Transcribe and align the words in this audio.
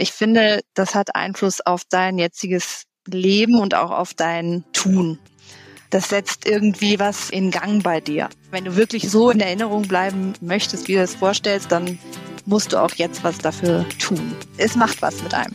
Ich 0.00 0.12
finde, 0.12 0.60
das 0.74 0.94
hat 0.94 1.16
Einfluss 1.16 1.60
auf 1.60 1.82
dein 1.90 2.18
jetziges 2.18 2.84
Leben 3.08 3.58
und 3.58 3.74
auch 3.74 3.90
auf 3.90 4.14
dein 4.14 4.64
Tun. 4.72 5.18
Das 5.90 6.10
setzt 6.10 6.46
irgendwie 6.46 7.00
was 7.00 7.30
in 7.30 7.50
Gang 7.50 7.82
bei 7.82 8.00
dir. 8.00 8.28
Wenn 8.52 8.64
du 8.64 8.76
wirklich 8.76 9.10
so 9.10 9.30
in 9.30 9.40
Erinnerung 9.40 9.88
bleiben 9.88 10.34
möchtest, 10.40 10.86
wie 10.86 10.94
du 10.94 11.00
es 11.00 11.16
vorstellst, 11.16 11.72
dann 11.72 11.98
musst 12.46 12.72
du 12.72 12.76
auch 12.76 12.94
jetzt 12.94 13.24
was 13.24 13.38
dafür 13.38 13.84
tun. 13.98 14.36
Es 14.56 14.76
macht 14.76 15.02
was 15.02 15.20
mit 15.20 15.34
einem. 15.34 15.54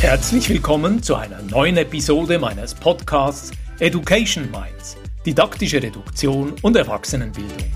Herzlich 0.00 0.48
willkommen 0.48 1.02
zu 1.02 1.16
einer 1.16 1.42
neuen 1.42 1.76
Episode 1.76 2.38
meines 2.38 2.74
Podcasts 2.74 3.50
Education 3.78 4.50
Minds, 4.50 4.96
didaktische 5.26 5.82
Reduktion 5.82 6.54
und 6.62 6.76
Erwachsenenbildung. 6.76 7.70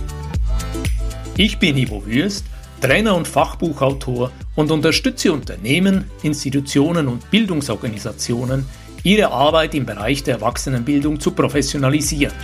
Ich 1.36 1.58
bin 1.58 1.76
Ivo 1.76 2.06
Würst 2.06 2.46
Trainer 2.82 3.14
und 3.14 3.28
Fachbuchautor 3.28 4.32
und 4.56 4.72
unterstütze 4.72 5.32
Unternehmen, 5.32 6.10
Institutionen 6.24 7.06
und 7.06 7.30
Bildungsorganisationen, 7.30 8.66
ihre 9.04 9.30
Arbeit 9.30 9.76
im 9.76 9.86
Bereich 9.86 10.24
der 10.24 10.34
Erwachsenenbildung 10.34 11.20
zu 11.20 11.30
professionalisieren. 11.30 12.34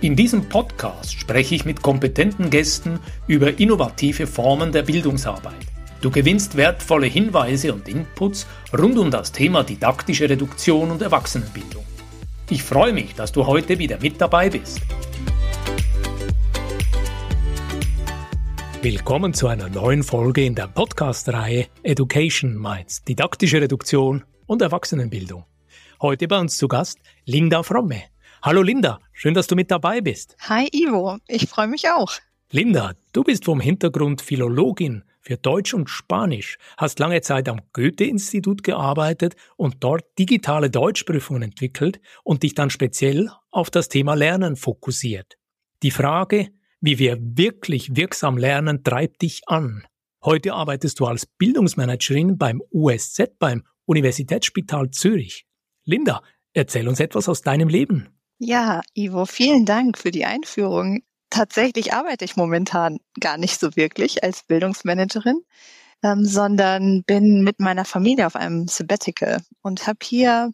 In 0.00 0.16
diesem 0.16 0.48
Podcast 0.48 1.12
spreche 1.12 1.54
ich 1.54 1.66
mit 1.66 1.82
kompetenten 1.82 2.48
Gästen 2.48 3.00
über 3.26 3.58
innovative 3.58 4.26
Formen 4.26 4.72
der 4.72 4.84
Bildungsarbeit. 4.84 5.66
Du 6.00 6.10
gewinnst 6.10 6.56
wertvolle 6.56 7.06
Hinweise 7.06 7.74
und 7.74 7.86
Inputs 7.86 8.46
rund 8.72 8.96
um 8.96 9.10
das 9.10 9.30
Thema 9.30 9.62
didaktische 9.62 10.30
Reduktion 10.30 10.90
und 10.90 11.02
Erwachsenenbildung. 11.02 11.84
Ich 12.48 12.62
freue 12.62 12.94
mich, 12.94 13.14
dass 13.14 13.32
du 13.32 13.46
heute 13.46 13.78
wieder 13.78 13.98
mit 14.00 14.18
dabei 14.22 14.48
bist. 14.48 14.80
Willkommen 18.80 19.34
zu 19.34 19.48
einer 19.48 19.68
neuen 19.68 20.04
Folge 20.04 20.44
in 20.44 20.54
der 20.54 20.68
Podcast-Reihe 20.68 21.66
Education 21.82 22.56
Minds, 22.56 23.02
didaktische 23.02 23.60
Reduktion 23.60 24.22
und 24.46 24.62
Erwachsenenbildung. 24.62 25.44
Heute 26.00 26.28
bei 26.28 26.38
uns 26.38 26.56
zu 26.56 26.68
Gast 26.68 27.00
Linda 27.24 27.64
Fromme. 27.64 28.04
Hallo 28.40 28.62
Linda, 28.62 29.00
schön, 29.12 29.34
dass 29.34 29.48
du 29.48 29.56
mit 29.56 29.72
dabei 29.72 30.00
bist. 30.00 30.36
Hi 30.48 30.68
Ivo, 30.70 31.18
ich 31.26 31.48
freue 31.48 31.66
mich 31.66 31.90
auch. 31.90 32.12
Linda, 32.52 32.92
du 33.12 33.24
bist 33.24 33.46
vom 33.46 33.58
Hintergrund 33.58 34.22
Philologin 34.22 35.02
für 35.20 35.38
Deutsch 35.38 35.74
und 35.74 35.90
Spanisch, 35.90 36.56
hast 36.76 37.00
lange 37.00 37.20
Zeit 37.20 37.48
am 37.48 37.60
Goethe-Institut 37.72 38.62
gearbeitet 38.62 39.34
und 39.56 39.78
dort 39.80 40.04
digitale 40.20 40.70
Deutschprüfungen 40.70 41.42
entwickelt 41.42 42.00
und 42.22 42.44
dich 42.44 42.54
dann 42.54 42.70
speziell 42.70 43.28
auf 43.50 43.70
das 43.70 43.88
Thema 43.88 44.14
Lernen 44.14 44.54
fokussiert. 44.54 45.36
Die 45.82 45.90
Frage, 45.90 46.50
wie 46.80 46.98
wir 46.98 47.18
wirklich 47.20 47.96
wirksam 47.96 48.36
lernen, 48.36 48.84
treibt 48.84 49.22
dich 49.22 49.42
an. 49.46 49.84
Heute 50.24 50.54
arbeitest 50.54 51.00
du 51.00 51.06
als 51.06 51.26
Bildungsmanagerin 51.26 52.38
beim 52.38 52.62
USZ, 52.70 53.38
beim 53.38 53.64
Universitätsspital 53.84 54.90
Zürich. 54.90 55.46
Linda, 55.84 56.22
erzähl 56.52 56.88
uns 56.88 57.00
etwas 57.00 57.28
aus 57.28 57.42
deinem 57.42 57.68
Leben. 57.68 58.08
Ja, 58.38 58.82
Ivo, 58.94 59.24
vielen 59.26 59.64
Dank 59.64 59.98
für 59.98 60.10
die 60.10 60.24
Einführung. 60.24 61.02
Tatsächlich 61.30 61.92
arbeite 61.92 62.24
ich 62.24 62.36
momentan 62.36 62.98
gar 63.20 63.36
nicht 63.36 63.58
so 63.58 63.74
wirklich 63.76 64.22
als 64.22 64.44
Bildungsmanagerin, 64.44 65.42
ähm, 66.02 66.24
sondern 66.24 67.02
bin 67.04 67.42
mit 67.42 67.60
meiner 67.60 67.84
Familie 67.84 68.26
auf 68.26 68.36
einem 68.36 68.68
Sabbatical 68.68 69.42
und 69.62 69.86
habe 69.86 69.98
hier 70.02 70.52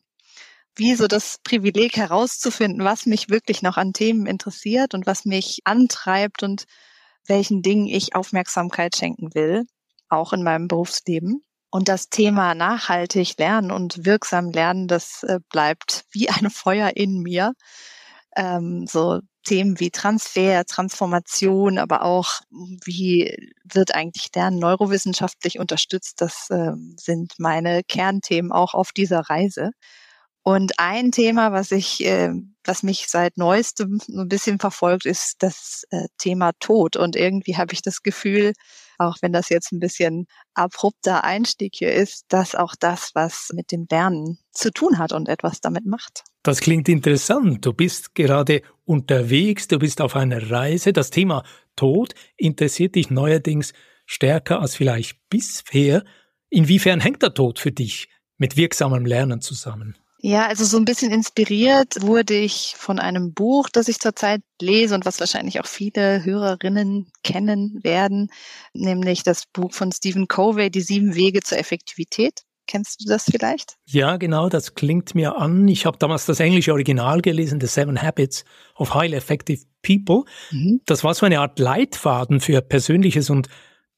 wie 0.77 0.95
so 0.95 1.07
das 1.07 1.39
Privileg 1.45 1.97
herauszufinden, 1.97 2.85
was 2.85 3.07
mich 3.07 3.29
wirklich 3.29 3.63
noch 3.63 3.77
an 3.77 3.93
Themen 3.93 4.27
interessiert 4.27 4.95
und 4.95 5.07
was 5.07 5.25
mich 5.25 5.61
antreibt 5.65 6.43
und 6.43 6.65
welchen 7.27 7.63
Dingen 7.63 7.87
ich 7.87 8.15
Aufmerksamkeit 8.15 8.97
schenken 8.97 9.35
will, 9.35 9.65
auch 10.09 10.33
in 10.33 10.43
meinem 10.43 10.69
Berufsleben. 10.69 11.43
Und 11.71 11.89
das 11.89 12.09
Thema 12.09 12.55
nachhaltig 12.55 13.37
lernen 13.39 13.73
und 13.73 14.05
wirksam 14.05 14.51
lernen, 14.51 14.87
das 14.87 15.25
äh, 15.25 15.41
bleibt 15.51 16.05
wie 16.13 16.29
ein 16.29 16.51
Feuer 16.51 16.93
in 16.95 17.21
mir. 17.21 17.55
Ähm, 18.37 18.87
so 18.87 19.21
Themen 19.45 19.79
wie 19.79 19.91
Transfer, 19.91 20.65
Transformation, 20.65 21.79
aber 21.79 22.03
auch 22.03 22.41
wie 22.85 23.53
wird 23.65 23.95
eigentlich 23.95 24.31
Lernen 24.35 24.59
neurowissenschaftlich 24.59 25.59
unterstützt, 25.59 26.21
das 26.21 26.49
äh, 26.51 26.73
sind 26.97 27.35
meine 27.39 27.83
Kernthemen 27.85 28.53
auch 28.53 28.75
auf 28.75 28.93
dieser 28.93 29.21
Reise. 29.21 29.71
Und 30.47 30.79
ein 30.79 31.11
Thema, 31.11 31.53
was 31.53 31.73
ich, 31.73 32.05
äh, 32.05 32.31
was 32.65 32.83
mich 32.83 33.07
seit 33.09 33.39
neuestem 33.39 33.99
so 34.07 34.21
ein 34.21 34.29
bisschen 34.29 34.59
verfolgt, 34.59 35.07
ist 35.07 35.43
das 35.43 35.85
äh, 35.91 36.07
Thema 36.19 36.53
Tod. 36.61 36.97
Und 36.97 37.17
irgendwie 37.17 37.57
habe 37.57 37.73
ich 37.73 37.81
das 37.81 38.03
Gefühl, 38.03 38.53
auch 38.99 39.17
wenn 39.23 39.33
das 39.33 39.49
jetzt 39.49 39.73
ein 39.73 39.81
bisschen 39.81 40.27
abrupter 40.53 41.25
Einstieg 41.25 41.75
hier 41.75 41.95
ist, 41.95 42.27
dass 42.29 42.55
auch 42.55 42.75
das, 42.79 43.13
was 43.15 43.53
mit 43.55 43.73
dem 43.73 43.87
Lernen 43.91 44.39
zu 44.53 44.71
tun 44.71 44.99
hat 44.99 45.13
und 45.13 45.31
etwas 45.31 45.63
damit 45.63 45.87
macht. 45.87 46.25
Das 46.43 46.61
klingt 46.61 46.91
interessant. 46.91 47.65
Du 47.65 47.73
bist 47.73 48.15
gerade 48.15 48.61
unterwegs, 48.85 49.67
du 49.67 49.79
bist 49.79 50.03
auf 50.03 50.15
einer 50.15 50.51
Reise. 50.51 50.93
Das 50.93 51.09
Thema 51.09 51.43
Tod 51.75 52.15
interessiert 52.37 52.97
dich 52.97 53.09
neuerdings 53.09 53.73
stärker 54.05 54.61
als 54.61 54.77
vielleicht 54.77 55.19
bisher. 55.31 56.05
Inwiefern 56.51 57.01
hängt 57.01 57.23
der 57.23 57.33
Tod 57.33 57.59
für 57.59 57.73
dich 57.73 58.11
mit 58.37 58.59
wirksamem 58.59 59.07
Lernen 59.07 59.41
zusammen? 59.41 59.97
Ja, 60.27 60.47
also 60.47 60.65
so 60.65 60.79
ein 60.79 60.87
bisschen 60.87 61.13
inspiriert 61.13 62.01
wurde 62.01 62.33
ich 62.33 62.77
von 62.79 62.99
einem 62.99 63.35
Buch, 63.35 63.69
das 63.71 63.89
ich 63.89 63.99
zurzeit 63.99 64.41
lese 64.59 64.95
und 64.95 65.05
was 65.05 65.21
wahrscheinlich 65.21 65.61
auch 65.61 65.67
viele 65.67 66.25
Hörerinnen 66.25 67.13
kennen 67.23 67.81
werden, 67.83 68.31
nämlich 68.73 69.23
das 69.23 69.45
Buch 69.45 69.75
von 69.75 69.93
Stephen 69.93 70.27
Covey, 70.27 70.71
Die 70.71 70.81
sieben 70.81 71.15
Wege 71.15 71.41
zur 71.43 71.59
Effektivität. 71.59 72.41
Kennst 72.67 73.03
du 73.03 73.05
das 73.07 73.25
vielleicht? 73.25 73.75
Ja, 73.85 74.17
genau, 74.17 74.49
das 74.49 74.75
klingt 74.75 75.15
mir 75.15 75.37
an. 75.37 75.69
Ich 75.69 75.85
habe 75.85 75.99
damals 75.99 76.25
das 76.25 76.41
englische 76.41 76.73
Original 76.73 77.21
gelesen, 77.21 77.61
The 77.61 77.67
Seven 77.67 78.01
Habits 78.01 78.47
of 78.77 78.95
Highly 78.95 79.17
Effective 79.17 79.67
People. 79.83 80.25
Mhm. 80.51 80.81
Das 80.87 81.05
war 81.05 81.13
so 81.13 81.27
eine 81.27 81.41
Art 81.41 81.59
Leitfaden 81.59 82.41
für 82.41 82.63
persönliches 82.63 83.29
und 83.29 83.49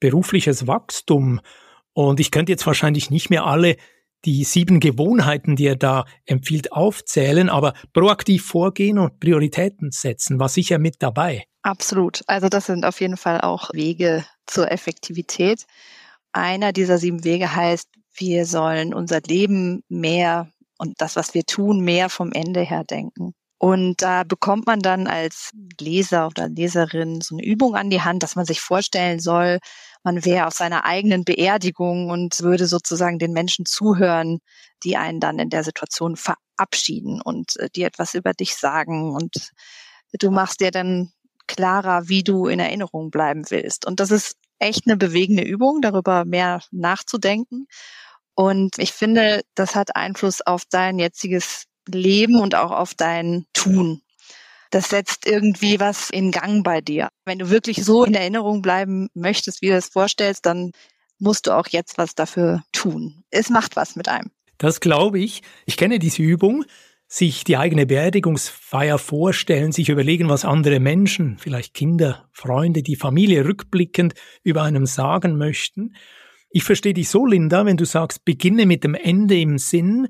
berufliches 0.00 0.66
Wachstum. 0.66 1.40
Und 1.92 2.18
ich 2.18 2.32
könnte 2.32 2.50
jetzt 2.50 2.66
wahrscheinlich 2.66 3.10
nicht 3.10 3.30
mehr 3.30 3.46
alle 3.46 3.76
die 4.24 4.44
sieben 4.44 4.80
Gewohnheiten, 4.80 5.56
die 5.56 5.66
er 5.66 5.76
da 5.76 6.04
empfiehlt, 6.24 6.72
aufzählen, 6.72 7.48
aber 7.48 7.74
proaktiv 7.92 8.44
vorgehen 8.44 8.98
und 8.98 9.20
Prioritäten 9.20 9.90
setzen 9.90 10.40
war 10.40 10.48
sicher 10.48 10.78
mit 10.78 10.96
dabei. 11.00 11.44
Absolut. 11.62 12.22
Also 12.26 12.48
das 12.48 12.66
sind 12.66 12.84
auf 12.84 13.00
jeden 13.00 13.16
Fall 13.16 13.40
auch 13.40 13.70
Wege 13.72 14.24
zur 14.46 14.70
Effektivität. 14.70 15.66
Einer 16.32 16.72
dieser 16.72 16.98
sieben 16.98 17.24
Wege 17.24 17.54
heißt, 17.54 17.88
wir 18.14 18.46
sollen 18.46 18.94
unser 18.94 19.20
Leben 19.20 19.82
mehr 19.88 20.48
und 20.78 20.94
das, 21.00 21.16
was 21.16 21.34
wir 21.34 21.44
tun, 21.44 21.80
mehr 21.80 22.08
vom 22.08 22.32
Ende 22.32 22.60
her 22.60 22.84
denken. 22.84 23.34
Und 23.58 24.02
da 24.02 24.22
bekommt 24.24 24.66
man 24.66 24.80
dann 24.80 25.06
als 25.06 25.50
Leser 25.80 26.26
oder 26.26 26.48
Leserin 26.48 27.20
so 27.22 27.36
eine 27.36 27.44
Übung 27.44 27.74
an 27.74 27.88
die 27.88 28.02
Hand, 28.02 28.22
dass 28.22 28.36
man 28.36 28.44
sich 28.44 28.60
vorstellen 28.60 29.18
soll, 29.18 29.58
man 30.06 30.24
wäre 30.24 30.46
auf 30.46 30.54
seiner 30.54 30.84
eigenen 30.84 31.24
Beerdigung 31.24 32.10
und 32.10 32.40
würde 32.40 32.68
sozusagen 32.68 33.18
den 33.18 33.32
Menschen 33.32 33.66
zuhören, 33.66 34.38
die 34.84 34.96
einen 34.96 35.18
dann 35.18 35.40
in 35.40 35.50
der 35.50 35.64
Situation 35.64 36.14
verabschieden 36.14 37.20
und 37.20 37.56
äh, 37.56 37.68
dir 37.70 37.88
etwas 37.88 38.14
über 38.14 38.32
dich 38.32 38.54
sagen. 38.54 39.16
Und 39.16 39.50
du 40.12 40.30
machst 40.30 40.60
dir 40.60 40.70
dann 40.70 41.10
klarer, 41.48 42.08
wie 42.08 42.22
du 42.22 42.46
in 42.46 42.60
Erinnerung 42.60 43.10
bleiben 43.10 43.50
willst. 43.50 43.84
Und 43.84 43.98
das 43.98 44.12
ist 44.12 44.36
echt 44.60 44.86
eine 44.86 44.96
bewegende 44.96 45.42
Übung, 45.42 45.80
darüber 45.82 46.24
mehr 46.24 46.62
nachzudenken. 46.70 47.66
Und 48.36 48.78
ich 48.78 48.92
finde, 48.92 49.42
das 49.56 49.74
hat 49.74 49.96
Einfluss 49.96 50.40
auf 50.40 50.62
dein 50.70 51.00
jetziges 51.00 51.64
Leben 51.88 52.38
und 52.38 52.54
auch 52.54 52.70
auf 52.70 52.94
dein 52.94 53.46
Tun 53.54 54.02
das 54.70 54.90
setzt 54.90 55.26
irgendwie 55.26 55.80
was 55.80 56.10
in 56.10 56.30
Gang 56.30 56.64
bei 56.64 56.80
dir. 56.80 57.08
Wenn 57.24 57.38
du 57.38 57.50
wirklich 57.50 57.84
so 57.84 58.04
in 58.04 58.14
Erinnerung 58.14 58.62
bleiben 58.62 59.08
möchtest, 59.14 59.62
wie 59.62 59.68
du 59.68 59.76
es 59.76 59.88
vorstellst, 59.88 60.46
dann 60.46 60.72
musst 61.18 61.46
du 61.46 61.52
auch 61.52 61.68
jetzt 61.68 61.98
was 61.98 62.14
dafür 62.14 62.62
tun. 62.72 63.24
Es 63.30 63.50
macht 63.50 63.76
was 63.76 63.96
mit 63.96 64.08
einem. 64.08 64.30
Das 64.58 64.80
glaube 64.80 65.18
ich. 65.18 65.42
Ich 65.66 65.76
kenne 65.76 65.98
diese 65.98 66.22
Übung. 66.22 66.64
Sich 67.08 67.44
die 67.44 67.56
eigene 67.56 67.86
Beerdigungsfeier 67.86 68.98
vorstellen, 68.98 69.70
sich 69.70 69.90
überlegen, 69.90 70.28
was 70.28 70.44
andere 70.44 70.80
Menschen, 70.80 71.38
vielleicht 71.38 71.72
Kinder, 71.72 72.28
Freunde, 72.32 72.82
die 72.82 72.96
Familie 72.96 73.44
rückblickend 73.44 74.14
über 74.42 74.64
einem 74.64 74.86
sagen 74.86 75.38
möchten. 75.38 75.94
Ich 76.50 76.64
verstehe 76.64 76.94
dich 76.94 77.08
so, 77.08 77.24
Linda, 77.24 77.64
wenn 77.64 77.76
du 77.76 77.84
sagst, 77.84 78.24
beginne 78.24 78.66
mit 78.66 78.82
dem 78.82 78.94
Ende 78.94 79.38
im 79.38 79.58
Sinn, 79.58 80.08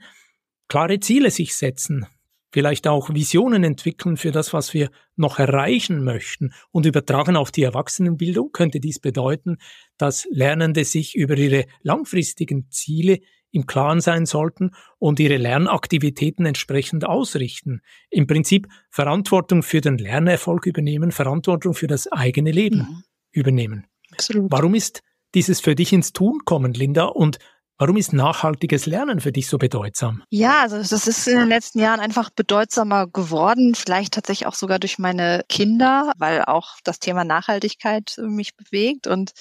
klare 0.68 0.98
Ziele 0.98 1.30
sich 1.30 1.54
setzen, 1.54 2.06
vielleicht 2.50 2.86
auch 2.86 3.12
Visionen 3.12 3.64
entwickeln 3.64 4.16
für 4.16 4.32
das, 4.32 4.52
was 4.52 4.74
wir 4.74 4.90
noch 5.16 5.38
erreichen 5.38 6.04
möchten 6.04 6.52
und 6.70 6.86
übertragen 6.86 7.36
auf 7.36 7.50
die 7.50 7.62
Erwachsenenbildung, 7.62 8.50
könnte 8.52 8.80
dies 8.80 8.98
bedeuten, 8.98 9.58
dass 9.98 10.26
Lernende 10.30 10.84
sich 10.84 11.14
über 11.14 11.36
ihre 11.36 11.66
langfristigen 11.82 12.70
Ziele 12.70 13.20
im 13.56 13.66
Klaren 13.66 14.00
sein 14.00 14.26
sollten 14.26 14.72
und 14.98 15.18
ihre 15.18 15.38
Lernaktivitäten 15.38 16.46
entsprechend 16.46 17.06
ausrichten. 17.06 17.80
Im 18.10 18.26
Prinzip 18.26 18.68
Verantwortung 18.90 19.62
für 19.62 19.80
den 19.80 19.98
Lernerfolg 19.98 20.66
übernehmen, 20.66 21.10
Verantwortung 21.10 21.74
für 21.74 21.86
das 21.86 22.10
eigene 22.12 22.50
Leben 22.50 22.78
mhm. 22.78 23.02
übernehmen. 23.32 23.86
Absolut. 24.12 24.50
Warum 24.50 24.74
ist 24.74 25.02
dieses 25.34 25.60
für 25.60 25.74
dich 25.74 25.92
ins 25.92 26.12
Tun 26.12 26.40
kommen, 26.44 26.74
Linda? 26.74 27.04
Und 27.04 27.38
Warum 27.78 27.98
ist 27.98 28.14
nachhaltiges 28.14 28.86
Lernen 28.86 29.20
für 29.20 29.32
dich 29.32 29.48
so 29.48 29.58
bedeutsam? 29.58 30.22
Ja, 30.30 30.62
also 30.62 30.78
das 30.78 31.06
ist 31.06 31.26
in 31.28 31.36
den 31.36 31.48
letzten 31.48 31.78
Jahren 31.78 32.00
einfach 32.00 32.30
bedeutsamer 32.30 33.06
geworden, 33.06 33.74
vielleicht 33.74 34.14
tatsächlich 34.14 34.46
auch 34.46 34.54
sogar 34.54 34.78
durch 34.78 34.98
meine 34.98 35.44
Kinder, 35.50 36.12
weil 36.16 36.42
auch 36.44 36.76
das 36.84 37.00
Thema 37.00 37.24
Nachhaltigkeit 37.24 38.16
mich 38.22 38.56
bewegt. 38.56 39.06
Und 39.06 39.32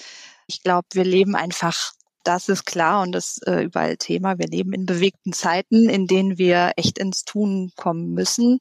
ich 0.48 0.64
glaube, 0.64 0.88
wir 0.92 1.06
leben 1.06 1.36
einfach, 1.36 1.94
das 2.26 2.50
ist 2.50 2.66
klar 2.66 3.04
und 3.04 3.14
das 3.14 3.40
äh, 3.46 3.64
überall 3.64 3.96
Thema, 3.96 4.38
wir 4.38 4.48
leben 4.48 4.74
in 4.74 4.86
bewegten 4.86 5.32
Zeiten, 5.32 5.88
in 5.88 6.06
denen 6.06 6.38
wir 6.38 6.74
echt 6.76 6.98
ins 6.98 7.24
Tun 7.24 7.72
kommen 7.78 8.12
müssen 8.12 8.60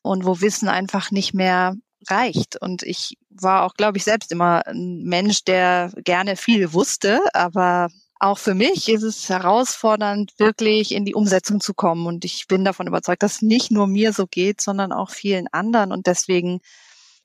und 0.00 0.24
wo 0.24 0.40
Wissen 0.40 0.68
einfach 0.68 1.10
nicht 1.10 1.34
mehr 1.34 1.74
reicht. 2.08 2.56
Und 2.56 2.82
ich 2.82 3.18
war 3.28 3.64
auch, 3.64 3.74
glaube 3.74 3.98
ich, 3.98 4.04
selbst 4.04 4.32
immer 4.32 4.66
ein 4.66 5.02
Mensch, 5.04 5.44
der 5.44 5.92
gerne 6.02 6.36
viel 6.36 6.72
wusste, 6.72 7.20
aber 7.34 7.88
auch 8.22 8.38
für 8.38 8.54
mich 8.54 8.88
ist 8.88 9.02
es 9.02 9.28
herausfordernd, 9.28 10.32
wirklich 10.38 10.92
in 10.92 11.04
die 11.04 11.14
Umsetzung 11.14 11.60
zu 11.60 11.74
kommen. 11.74 12.06
Und 12.06 12.24
ich 12.24 12.46
bin 12.46 12.64
davon 12.64 12.86
überzeugt, 12.86 13.24
dass 13.24 13.42
nicht 13.42 13.72
nur 13.72 13.88
mir 13.88 14.12
so 14.12 14.26
geht, 14.28 14.60
sondern 14.60 14.92
auch 14.92 15.10
vielen 15.10 15.48
anderen. 15.48 15.90
Und 15.90 16.06
deswegen 16.06 16.60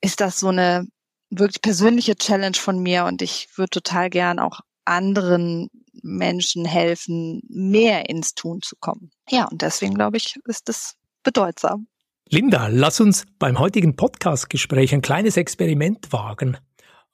ist 0.02 0.22
das 0.22 0.40
so 0.40 0.48
eine 0.48 0.88
wirklich 1.30 1.62
persönliche 1.62 2.16
Challenge 2.16 2.58
von 2.58 2.80
mir. 2.80 3.06
Und 3.06 3.22
ich 3.22 3.48
würde 3.56 3.70
total 3.70 4.10
gern 4.10 4.40
auch 4.40 4.62
anderen 4.86 5.70
Menschen 6.02 6.66
helfen, 6.66 7.42
mehr 7.48 8.10
ins 8.10 8.34
Tun 8.34 8.64
zu 8.64 8.76
kommen. 8.80 9.12
Ja, 9.30 9.46
und 9.46 9.62
deswegen 9.62 9.94
glaube 9.94 10.18
ich, 10.18 10.40
ist 10.46 10.68
das 10.68 10.96
bedeutsam. 11.22 11.88
Linda, 12.30 12.70
lass 12.72 13.00
uns 13.00 13.26
beim 13.38 13.60
heutigen 13.60 13.96
Podcast-Gespräch 13.96 14.96
ein 14.96 15.02
kleines 15.02 15.38
Experiment 15.38 16.12
wagen. 16.12 16.58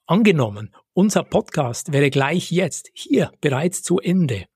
Angenommen, 0.06 0.74
unser 0.94 1.24
Podcast 1.24 1.92
wäre 1.92 2.10
gleich 2.10 2.50
jetzt, 2.50 2.90
hier, 2.94 3.32
bereits 3.40 3.82
zu 3.82 3.98
Ende. 3.98 4.46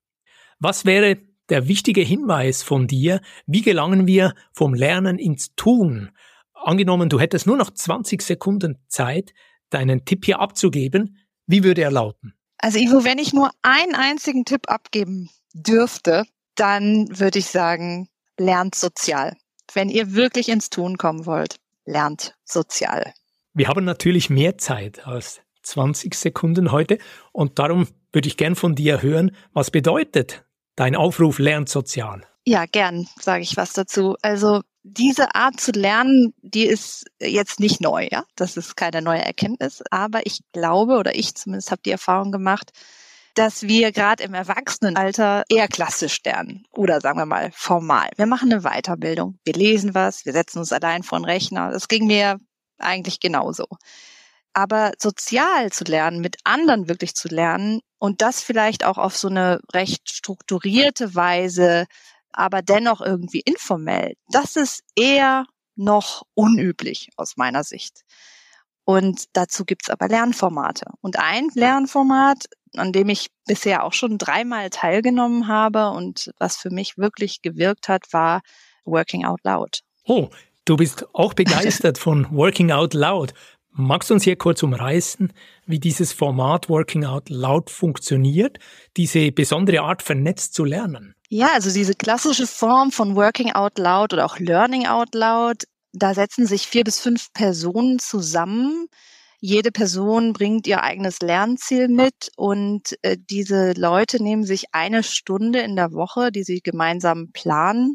Was 0.61 0.85
wäre 0.85 1.19
der 1.49 1.69
wichtige 1.69 2.01
Hinweis 2.01 2.63
von 2.63 2.87
dir? 2.87 3.21
Wie 3.47 3.63
gelangen 3.63 4.07
wir 4.07 4.35
vom 4.53 4.75
Lernen 4.75 5.19
ins 5.19 5.55
Tun? 5.57 6.11
Angenommen, 6.55 7.09
du 7.09 7.21
hättest 7.21 7.47
nur 7.47 7.57
noch 7.57 7.71
20 7.71 8.23
Sekunden 8.23 8.79
Zeit, 8.89 9.33
deinen 9.71 10.05
Tipp 10.05 10.25
hier 10.25 10.41
abzugeben. 10.41 11.19
Wie 11.47 11.65
würde 11.65 11.83
er 11.83 11.91
lauten? 11.91 12.35
Also 12.59 12.79
Ivo, 12.79 13.05
wenn 13.05 13.19
ich 13.19 13.33
nur 13.33 13.51
einen 13.63 13.95
einzigen 13.95 14.45
Tipp 14.45 14.69
abgeben 14.69 15.31
dürfte, 15.55 16.25
dann 16.57 17.07
würde 17.19 17.39
ich 17.39 17.47
sagen, 17.47 18.09
lernt 18.37 18.75
sozial. 18.75 19.37
Wenn 19.73 19.89
ihr 19.89 20.15
wirklich 20.15 20.49
ins 20.49 20.71
Tun 20.71 20.97
kommen 20.97 21.27
wollt, 21.27 21.57
lernt 21.85 22.35
sozial. 22.45 23.13
Wir 23.55 23.69
haben 23.69 23.85
natürlich 23.85 24.31
mehr 24.31 24.59
Zeit 24.59 25.07
als 25.07 25.41
20 25.69 26.15
Sekunden 26.15 26.73
heute 26.73 26.99
und 27.33 27.59
darum 27.59 27.87
würde 28.13 28.29
ich 28.29 28.37
gern 28.37 28.57
von 28.57 28.75
dir 28.75 29.03
hören, 29.03 29.33
was 29.53 29.71
bedeutet 29.71 30.45
dein 30.77 30.97
Aufruf 30.97 31.39
lernt 31.39 31.69
sozial? 31.69 32.27
Ja, 32.47 32.65
gern 32.65 33.07
sage 33.21 33.43
ich 33.43 33.57
was 33.57 33.75
dazu. 33.75 34.17
Also 34.23 34.63
diese 34.83 35.35
Art 35.35 35.61
zu 35.61 35.73
lernen, 35.73 36.33
die 36.41 36.65
ist 36.65 37.05
jetzt 37.21 37.61
nicht 37.61 37.81
neu, 37.81 38.09
ja. 38.11 38.25
Das 38.37 38.57
ist 38.57 38.77
keine 38.77 39.03
neue 39.03 39.25
Erkenntnis, 39.25 39.83
aber 39.91 40.25
ich 40.25 40.41
glaube 40.53 40.97
oder 40.97 41.15
ich 41.15 41.35
zumindest 41.35 41.71
habe 41.71 41.83
die 41.85 41.91
Erfahrung 41.91 42.33
gemacht, 42.33 42.71
dass 43.35 43.63
wir 43.63 43.93
gerade 43.93 44.25
im 44.25 44.35
Erwachsenenalter 44.35 45.45
eher 45.49 45.69
klassisch 45.69 46.21
lernen 46.25 46.65
oder 46.73 47.01
sagen 47.01 47.19
wir 47.19 47.27
mal 47.27 47.51
formal. 47.53 48.09
Wir 48.17 48.27
machen 48.27 48.53
eine 48.53 48.63
Weiterbildung, 48.63 49.39
wir 49.45 49.53
lesen 49.53 49.95
was, 49.95 50.25
wir 50.25 50.33
setzen 50.33 50.59
uns 50.59 50.73
allein 50.73 51.03
vor 51.03 51.19
den 51.19 51.25
Rechner. 51.25 51.71
Das 51.71 51.89
ging 51.89 52.07
mir 52.07 52.39
eigentlich 52.79 53.21
genauso. 53.21 53.67
Aber 54.59 54.91
sozial 54.99 55.71
zu 55.71 55.85
lernen, 55.85 56.21
mit 56.21 56.39
anderen 56.43 56.89
wirklich 56.89 57.15
zu 57.15 57.29
lernen 57.29 57.79
und 58.01 58.23
das 58.23 58.43
vielleicht 58.43 58.85
auch 58.85 58.99
auf 58.99 59.17
so 59.17 59.29
eine 59.29 59.61
recht 59.73 60.13
strukturierte 60.13 61.15
Weise, 61.15 61.87
aber 62.33 62.61
dennoch 62.61 63.01
irgendwie 63.01 63.39
informell, 63.45 64.15
das 64.33 64.57
ist 64.57 64.83
eher 64.97 65.45
noch 65.77 66.25
unüblich 66.35 67.11
aus 67.17 67.37
meiner 67.37 67.63
Sicht. 67.63 68.01
Und 68.83 69.27
dazu 69.35 69.65
gibt's 69.65 69.91
aber 69.91 70.09
Lernformate. 70.09 70.87
Und 71.03 71.21
ein 71.21 71.51
Lernformat, 71.55 72.47
an 72.75 72.93
dem 72.93 73.11
ich 73.11 73.29
bisher 73.47 73.85
auch 73.85 73.93
schon 73.93 74.19
dreimal 74.19 74.71
teilgenommen 74.71 75.47
habe 75.47 75.91
und 75.91 76.33
was 76.41 76.57
für 76.57 76.71
mich 76.71 76.99
wirklich 76.99 77.43
gewirkt 77.43 77.87
hat, 77.87 78.13
war 78.13 78.41
Working 78.85 79.25
Out 79.25 79.39
Loud. 79.45 79.83
Oh, 80.03 80.31
Du 80.69 80.77
bist 80.77 81.07
auch 81.15 81.33
begeistert 81.33 81.97
von 81.97 82.27
Working 82.31 82.73
Out 82.73 82.93
Loud. 82.93 83.33
Magst 83.81 84.11
du 84.11 84.15
uns 84.15 84.25
hier 84.25 84.35
kurz 84.35 84.65
umreißen, 84.65 85.33
wie 85.67 85.79
dieses 85.79 86.13
Format 86.13 86.69
Working 86.69 87.05
Out 87.05 87.31
Loud 87.31 87.71
funktioniert, 87.71 88.59
diese 88.97 89.31
besondere 89.31 89.83
Art 89.83 90.03
vernetzt 90.03 90.55
zu 90.55 90.65
lernen? 90.65 91.15
Ja, 91.29 91.51
also 91.55 91.73
diese 91.73 91.95
klassische 91.95 92.49
Form 92.49 92.91
von 92.91 93.15
Working 93.15 93.53
Out 93.53 93.79
Loud 93.79 94.13
oder 94.13 94.27
auch 94.27 94.41
Learning 94.41 94.89
Out 94.89 95.15
Loud, 95.15 95.63
da 95.93 96.13
setzen 96.13 96.45
sich 96.45 96.67
vier 96.67 96.83
bis 96.83 96.99
fünf 96.99 97.33
Personen 97.33 98.01
zusammen. 98.01 98.89
Jede 99.39 99.71
Person 99.71 100.33
bringt 100.33 100.67
ihr 100.67 100.83
eigenes 100.83 101.21
Lernziel 101.21 101.87
mit 101.87 102.33
und 102.37 102.99
äh, 103.03 103.17
diese 103.31 103.75
Leute 103.77 104.21
nehmen 104.21 104.43
sich 104.43 104.65
eine 104.73 105.05
Stunde 105.05 105.61
in 105.61 105.77
der 105.77 105.93
Woche, 105.93 106.33
die 106.33 106.43
sie 106.43 106.63
gemeinsam 106.63 107.31
planen 107.33 107.95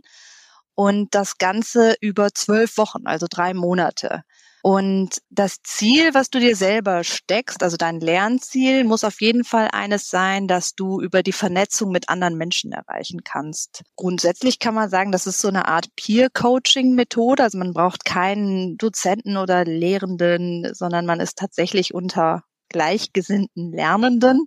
und 0.75 1.13
das 1.13 1.37
Ganze 1.37 1.95
über 1.99 2.29
zwölf 2.33 2.77
Wochen, 2.77 3.05
also 3.05 3.27
drei 3.29 3.53
Monate. 3.53 4.23
Und 4.65 5.21
das 5.29 5.61
Ziel, 5.61 6.13
was 6.13 6.29
du 6.29 6.39
dir 6.39 6.55
selber 6.55 7.03
steckst, 7.03 7.61
also 7.61 7.75
dein 7.75 7.99
Lernziel, 7.99 8.85
muss 8.85 9.03
auf 9.03 9.19
jeden 9.19 9.43
Fall 9.43 9.67
eines 9.73 10.09
sein, 10.09 10.47
dass 10.47 10.73
du 10.73 11.01
über 11.01 11.21
die 11.21 11.33
Vernetzung 11.33 11.91
mit 11.91 12.07
anderen 12.07 12.37
Menschen 12.37 12.71
erreichen 12.71 13.25
kannst. 13.25 13.83
Grundsätzlich 13.97 14.59
kann 14.59 14.73
man 14.73 14.89
sagen, 14.89 15.11
das 15.11 15.27
ist 15.27 15.41
so 15.41 15.49
eine 15.49 15.67
Art 15.67 15.93
Peer-Coaching-Methode. 15.97 17.43
Also 17.43 17.57
man 17.57 17.73
braucht 17.73 18.05
keinen 18.05 18.77
Dozenten 18.77 19.35
oder 19.35 19.65
Lehrenden, 19.65 20.73
sondern 20.73 21.05
man 21.05 21.19
ist 21.19 21.37
tatsächlich 21.37 21.93
unter 21.93 22.45
gleichgesinnten 22.69 23.73
Lernenden. 23.73 24.45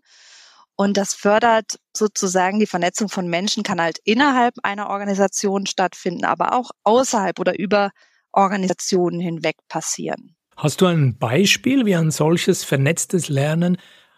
Und 0.76 0.96
das 0.96 1.12
fördert 1.12 1.78
sozusagen 1.94 2.58
die 2.58 2.66
Vernetzung 2.66 3.10
von 3.10 3.28
Menschen, 3.28 3.62
kann 3.62 3.82
halt 3.82 3.98
innerhalb 4.04 4.54
einer 4.62 4.88
Organisation 4.88 5.66
stattfinden, 5.66 6.24
aber 6.24 6.54
auch 6.54 6.70
außerhalb 6.84 7.38
oder 7.38 7.58
über 7.58 7.90
Organisationen 8.36 9.20
hinweg 9.20 9.56
passieren. 9.68 10.36
Hast 10.56 10.80
du 10.80 10.86
ein 10.86 11.18
Beispiel, 11.18 11.84
wie 11.84 11.96
ein 11.96 12.10
solches 12.10 12.64
vernetztes 12.64 13.28
Lernen, 13.28 13.76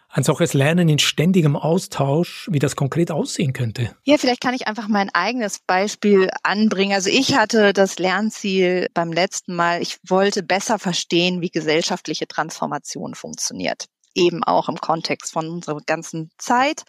ein 0.09 0.23
solches 0.23 0.53
Lernen 0.53 0.89
in 0.89 0.99
ständigem 0.99 1.55
Austausch, 1.55 2.47
wie 2.51 2.59
das 2.59 2.75
konkret 2.75 3.11
aussehen 3.11 3.53
könnte? 3.53 3.95
Ja, 4.03 4.17
vielleicht 4.17 4.41
kann 4.41 4.53
ich 4.53 4.67
einfach 4.67 4.87
mein 4.87 5.09
eigenes 5.13 5.59
Beispiel 5.59 6.29
anbringen. 6.43 6.93
Also 6.93 7.09
ich 7.09 7.35
hatte 7.35 7.73
das 7.73 7.99
Lernziel 7.99 8.87
beim 8.93 9.11
letzten 9.11 9.55
Mal, 9.55 9.81
ich 9.81 9.97
wollte 10.07 10.43
besser 10.43 10.79
verstehen, 10.79 11.41
wie 11.41 11.49
gesellschaftliche 11.49 12.27
Transformation 12.27 13.15
funktioniert 13.15 13.85
eben 14.15 14.43
auch 14.43 14.69
im 14.69 14.77
Kontext 14.77 15.31
von 15.31 15.49
unserer 15.49 15.79
ganzen 15.85 16.31
Zeit. 16.37 16.83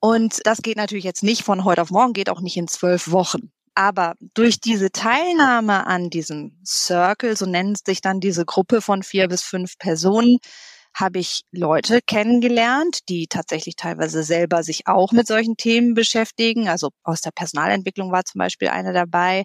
Und 0.00 0.40
das 0.44 0.62
geht 0.62 0.76
natürlich 0.76 1.04
jetzt 1.04 1.22
nicht 1.22 1.42
von 1.42 1.64
heute 1.64 1.82
auf 1.82 1.90
morgen, 1.90 2.12
geht 2.12 2.30
auch 2.30 2.40
nicht 2.40 2.56
in 2.56 2.68
zwölf 2.68 3.10
Wochen. 3.10 3.50
Aber 3.78 4.16
durch 4.34 4.58
diese 4.60 4.90
Teilnahme 4.90 5.86
an 5.86 6.10
diesem 6.10 6.58
Circle, 6.66 7.36
so 7.36 7.46
nennt 7.46 7.86
sich 7.86 8.00
dann 8.00 8.18
diese 8.18 8.44
Gruppe 8.44 8.82
von 8.82 9.04
vier 9.04 9.28
bis 9.28 9.44
fünf 9.44 9.78
Personen, 9.78 10.38
habe 10.96 11.20
ich 11.20 11.42
Leute 11.52 12.00
kennengelernt, 12.04 13.08
die 13.08 13.28
tatsächlich 13.28 13.76
teilweise 13.76 14.24
selber 14.24 14.64
sich 14.64 14.88
auch 14.88 15.12
mit 15.12 15.28
solchen 15.28 15.56
Themen 15.56 15.94
beschäftigen. 15.94 16.68
Also 16.68 16.88
aus 17.04 17.20
der 17.20 17.30
Personalentwicklung 17.30 18.10
war 18.10 18.24
zum 18.24 18.40
Beispiel 18.40 18.66
eine 18.66 18.92
daby 18.92 19.44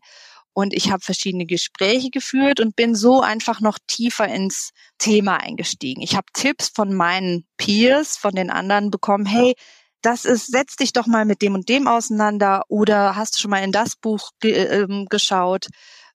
und 0.54 0.74
ich 0.74 0.90
habe 0.92 1.04
verschiedene 1.04 1.46
Gespräche 1.46 2.10
geführt 2.10 2.60
und 2.60 2.76
bin 2.76 2.96
so 2.96 3.22
einfach 3.22 3.62
noch 3.62 3.78
tiefer 3.86 4.28
ins 4.28 4.72
Thema 4.98 5.38
eingestiegen. 5.38 6.02
Ich 6.02 6.16
habe 6.16 6.26
Tipps 6.34 6.72
von 6.74 6.92
meinen 6.92 7.46
Peers, 7.58 8.18
von 8.18 8.34
den 8.34 8.50
anderen 8.50 8.90
bekommen, 8.90 9.28
hey, 9.28 9.54
das 10.04 10.26
ist, 10.26 10.48
setz 10.52 10.76
dich 10.76 10.94
doch 10.94 11.08
mal 11.08 11.26
mit 11.26 11.42
dem 11.42 11.56
und 11.56 11.70
dem 11.70 11.88
auseinander 11.88 12.64
oder 12.68 13.16
hast 13.16 13.38
du 13.38 13.42
schon 13.42 13.52
mal 13.52 13.64
in 13.64 13.72
das 13.72 13.96
Buch 13.96 14.32
ge 14.40 14.52
äh, 14.54 15.06
geschaut? 15.10 15.68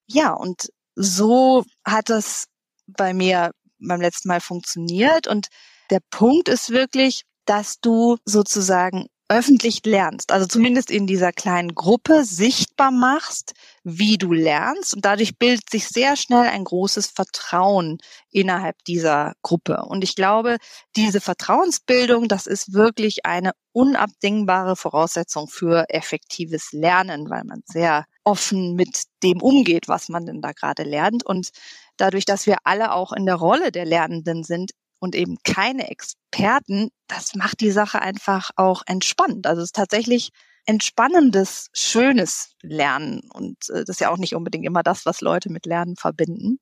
Ja, 0.05 0.31
und 0.33 0.69
so 0.95 1.63
hat 1.85 2.09
das 2.09 2.45
bei 2.87 3.13
mir 3.13 3.51
beim 3.79 4.01
letzten 4.01 4.27
Mal 4.29 4.41
funktioniert 4.41 5.27
und 5.27 5.47
der 5.89 6.01
Punkt 6.11 6.49
ist 6.49 6.69
wirklich, 6.69 7.23
dass 7.45 7.79
du 7.79 8.17
sozusagen 8.25 9.07
öffentlich 9.29 9.85
lernst, 9.85 10.31
also 10.31 10.47
zumindest 10.47 10.89
in 10.89 11.05
dieser 11.05 11.31
kleinen 11.31 11.75
Gruppe 11.75 12.25
sichtbar 12.25 12.89
machst, 12.89 13.53
wie 13.83 14.17
du 14.17 14.33
lernst 14.33 14.95
und 14.95 15.05
dadurch 15.05 15.37
bildet 15.37 15.69
sich 15.69 15.87
sehr 15.87 16.15
schnell 16.15 16.47
ein 16.47 16.63
großes 16.63 17.07
Vertrauen 17.07 17.99
innerhalb 18.31 18.83
dieser 18.85 19.33
Gruppe. 19.43 19.85
Und 19.87 20.03
ich 20.03 20.15
glaube, 20.15 20.57
diese 20.95 21.21
Vertrauensbildung, 21.21 22.27
das 22.27 22.47
ist 22.47 22.73
wirklich 22.73 23.25
eine 23.25 23.51
unabdingbare 23.71 24.75
Voraussetzung 24.75 25.47
für 25.47 25.85
effektives 25.89 26.71
Lernen, 26.71 27.29
weil 27.29 27.43
man 27.43 27.61
sehr 27.65 28.05
offen 28.23 28.73
mit 28.73 29.03
dem 29.21 29.41
umgeht, 29.41 29.87
was 29.87 30.09
man 30.09 30.25
denn 30.25 30.41
da 30.41 30.53
gerade 30.53 30.83
lernt 30.83 31.23
und 31.23 31.49
dadurch, 31.97 32.25
dass 32.25 32.47
wir 32.47 32.57
alle 32.63 32.93
auch 32.93 33.13
in 33.13 33.25
der 33.25 33.35
Rolle 33.35 33.71
der 33.71 33.85
Lernenden 33.85 34.43
sind, 34.43 34.71
und 34.99 35.15
eben 35.15 35.37
keine 35.43 35.89
Experten, 35.89 36.89
das 37.07 37.35
macht 37.35 37.61
die 37.61 37.71
Sache 37.71 38.01
einfach 38.01 38.51
auch 38.55 38.83
entspannt. 38.85 39.47
Also 39.47 39.61
es 39.61 39.69
ist 39.69 39.75
tatsächlich 39.75 40.29
entspannendes, 40.65 41.69
schönes 41.73 42.51
Lernen. 42.61 43.21
Und 43.33 43.57
äh, 43.69 43.85
das 43.85 43.89
ist 43.89 44.01
ja 44.01 44.11
auch 44.11 44.17
nicht 44.17 44.35
unbedingt 44.35 44.65
immer 44.65 44.83
das, 44.83 45.05
was 45.05 45.21
Leute 45.21 45.49
mit 45.49 45.65
Lernen 45.65 45.95
verbinden. 45.95 46.59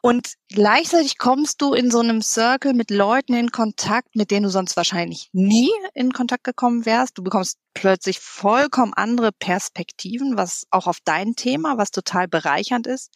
Und 0.00 0.34
gleichzeitig 0.48 1.18
kommst 1.18 1.60
du 1.60 1.74
in 1.74 1.90
so 1.90 1.98
einem 1.98 2.22
Circle 2.22 2.74
mit 2.74 2.90
Leuten 2.90 3.34
in 3.34 3.50
Kontakt, 3.50 4.14
mit 4.14 4.30
denen 4.30 4.44
du 4.44 4.50
sonst 4.50 4.76
wahrscheinlich 4.76 5.30
nie 5.32 5.70
in 5.94 6.12
Kontakt 6.12 6.44
gekommen 6.44 6.86
wärst. 6.86 7.18
Du 7.18 7.24
bekommst 7.24 7.58
plötzlich 7.74 8.20
vollkommen 8.20 8.94
andere 8.94 9.32
Perspektiven, 9.32 10.36
was 10.36 10.64
auch 10.70 10.86
auf 10.86 10.98
dein 11.04 11.34
Thema, 11.34 11.76
was 11.76 11.90
total 11.90 12.28
bereichernd 12.28 12.86
ist. 12.86 13.10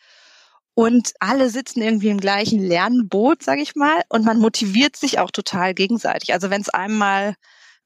Und 0.74 1.12
alle 1.20 1.50
sitzen 1.50 1.82
irgendwie 1.82 2.08
im 2.08 2.20
gleichen 2.20 2.60
Lernboot, 2.60 3.42
sag 3.42 3.58
ich 3.58 3.74
mal, 3.74 4.02
und 4.08 4.24
man 4.24 4.38
motiviert 4.38 4.96
sich 4.96 5.18
auch 5.18 5.30
total 5.30 5.74
gegenseitig. 5.74 6.32
Also 6.32 6.50
wenn 6.50 6.62
es 6.62 6.68
einmal 6.68 7.34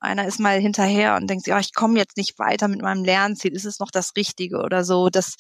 einer 0.01 0.27
ist 0.27 0.39
mal 0.39 0.61
hinterher 0.61 1.17
und 1.17 1.29
denkt, 1.29 1.47
ja, 1.47 1.59
ich 1.59 1.75
komme 1.75 1.99
jetzt 1.99 2.17
nicht 2.17 2.39
weiter 2.39 2.69
mit 2.69 2.83
meinem 2.83 3.05
Lernziel, 3.05 3.53
ist 3.55 3.65
es 3.65 3.81
noch 3.81 3.91
das 3.91 4.13
Richtige 4.17 4.59
oder 4.59 4.85
so, 4.85 5.09
dass 5.09 5.37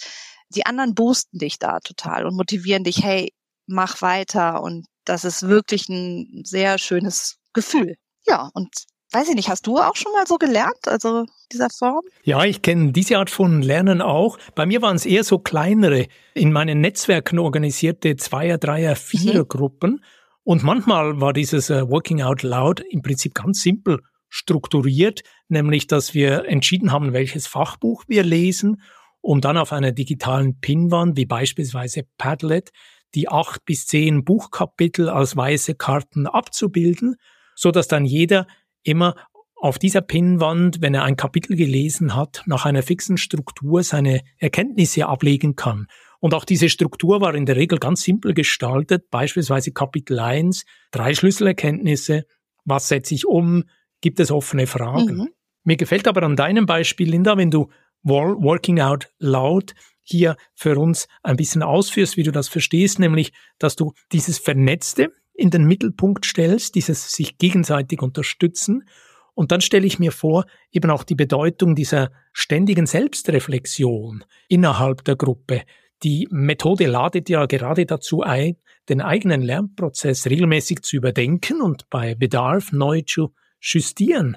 die 0.48 0.66
anderen 0.66 0.94
boosten 0.94 1.38
dich 1.38 1.58
da 1.58 1.80
total 1.80 2.26
und 2.26 2.36
motivieren 2.36 2.84
dich, 2.84 3.02
hey, 3.02 3.32
mach 3.66 4.02
weiter 4.02 4.62
und 4.62 4.86
das 5.04 5.24
ist 5.24 5.42
wirklich 5.48 5.88
ein 5.88 6.42
sehr 6.44 6.78
schönes 6.78 7.36
Gefühl. 7.52 7.96
Ja, 8.26 8.50
und 8.54 8.70
weiß 9.14 9.28
ich 9.28 9.34
nicht, 9.34 9.48
hast 9.48 9.66
du 9.66 9.78
auch 9.78 9.96
schon 9.96 10.12
mal 10.12 10.26
so 10.26 10.36
gelernt, 10.36 10.86
also 10.86 11.24
dieser 11.52 11.70
Form? 11.70 12.02
Ja, 12.24 12.44
ich 12.44 12.62
kenne 12.62 12.92
diese 12.92 13.18
Art 13.18 13.30
von 13.30 13.62
Lernen 13.62 14.02
auch. 14.02 14.38
Bei 14.54 14.66
mir 14.66 14.82
waren 14.82 14.96
es 14.96 15.06
eher 15.06 15.24
so 15.24 15.38
kleinere, 15.38 16.06
in 16.34 16.52
meinen 16.52 16.80
Netzwerken 16.80 17.38
organisierte 17.38 18.16
Zweier-, 18.16 18.58
Dreier-, 18.58 18.96
Vierer-Gruppen. 18.96 19.92
Mhm. 19.92 20.00
Und 20.42 20.62
manchmal 20.62 21.20
war 21.20 21.32
dieses 21.32 21.70
uh, 21.70 21.88
Working 21.88 22.20
Out 22.20 22.42
Loud 22.42 22.80
im 22.80 23.02
Prinzip 23.02 23.34
ganz 23.34 23.62
simpel 23.62 24.00
strukturiert, 24.28 25.22
nämlich 25.48 25.86
dass 25.86 26.12
wir 26.12 26.46
entschieden 26.46 26.90
haben, 26.90 27.12
welches 27.12 27.46
Fachbuch 27.46 28.04
wir 28.08 28.24
lesen, 28.24 28.82
um 29.20 29.40
dann 29.40 29.56
auf 29.56 29.72
einer 29.72 29.92
digitalen 29.92 30.58
Pinwand, 30.60 31.16
wie 31.16 31.24
beispielsweise 31.24 32.02
Padlet, 32.18 32.72
die 33.14 33.28
acht 33.28 33.64
bis 33.64 33.86
zehn 33.86 34.24
Buchkapitel 34.24 35.08
als 35.08 35.36
weiße 35.36 35.76
Karten 35.76 36.26
abzubilden, 36.26 37.16
so 37.54 37.70
dass 37.70 37.88
dann 37.88 38.04
jeder 38.04 38.46
immer 38.84 39.16
auf 39.56 39.78
dieser 39.78 40.02
Pinnwand, 40.02 40.82
wenn 40.82 40.94
er 40.94 41.04
ein 41.04 41.16
Kapitel 41.16 41.56
gelesen 41.56 42.14
hat, 42.14 42.42
nach 42.46 42.66
einer 42.66 42.82
fixen 42.82 43.16
Struktur 43.16 43.82
seine 43.82 44.20
Erkenntnisse 44.38 45.06
ablegen 45.06 45.56
kann. 45.56 45.86
Und 46.20 46.34
auch 46.34 46.44
diese 46.44 46.68
Struktur 46.68 47.20
war 47.20 47.34
in 47.34 47.46
der 47.46 47.56
Regel 47.56 47.78
ganz 47.78 48.02
simpel 48.02 48.34
gestaltet, 48.34 49.10
beispielsweise 49.10 49.72
Kapitel 49.72 50.18
1, 50.18 50.64
drei 50.90 51.14
Schlüsselerkenntnisse, 51.14 52.24
was 52.64 52.88
setze 52.88 53.14
ich 53.14 53.26
um, 53.26 53.64
gibt 54.00 54.20
es 54.20 54.30
offene 54.30 54.66
Fragen. 54.66 55.16
Mhm. 55.16 55.28
Mir 55.64 55.76
gefällt 55.76 56.08
aber 56.08 56.22
an 56.22 56.36
deinem 56.36 56.66
Beispiel, 56.66 57.10
Linda, 57.10 57.36
wenn 57.38 57.50
du 57.50 57.70
Working 58.02 58.80
Out 58.80 59.10
Loud 59.18 59.74
hier 60.02 60.36
für 60.54 60.78
uns 60.78 61.08
ein 61.22 61.36
bisschen 61.36 61.62
ausführst, 61.62 62.18
wie 62.18 62.22
du 62.22 62.32
das 62.32 62.48
verstehst, 62.48 62.98
nämlich, 62.98 63.32
dass 63.58 63.76
du 63.76 63.94
dieses 64.12 64.38
Vernetzte 64.38 65.10
in 65.34 65.50
den 65.50 65.64
Mittelpunkt 65.64 66.24
stellst, 66.24 66.74
dieses 66.74 67.12
sich 67.12 67.38
gegenseitig 67.38 68.00
unterstützen. 68.00 68.88
Und 69.34 69.50
dann 69.50 69.60
stelle 69.60 69.86
ich 69.86 69.98
mir 69.98 70.12
vor, 70.12 70.44
eben 70.70 70.90
auch 70.90 71.02
die 71.02 71.16
Bedeutung 71.16 71.74
dieser 71.74 72.12
ständigen 72.32 72.86
Selbstreflexion 72.86 74.24
innerhalb 74.48 75.04
der 75.04 75.16
Gruppe. 75.16 75.62
Die 76.04 76.28
Methode 76.30 76.86
ladet 76.86 77.28
ja 77.28 77.46
gerade 77.46 77.86
dazu 77.86 78.22
ein, 78.22 78.56
den 78.88 79.00
eigenen 79.00 79.42
Lernprozess 79.42 80.26
regelmäßig 80.26 80.82
zu 80.82 80.96
überdenken 80.96 81.62
und 81.62 81.88
bei 81.90 82.14
Bedarf 82.14 82.72
neu 82.72 83.02
zu 83.02 83.34
justieren. 83.60 84.36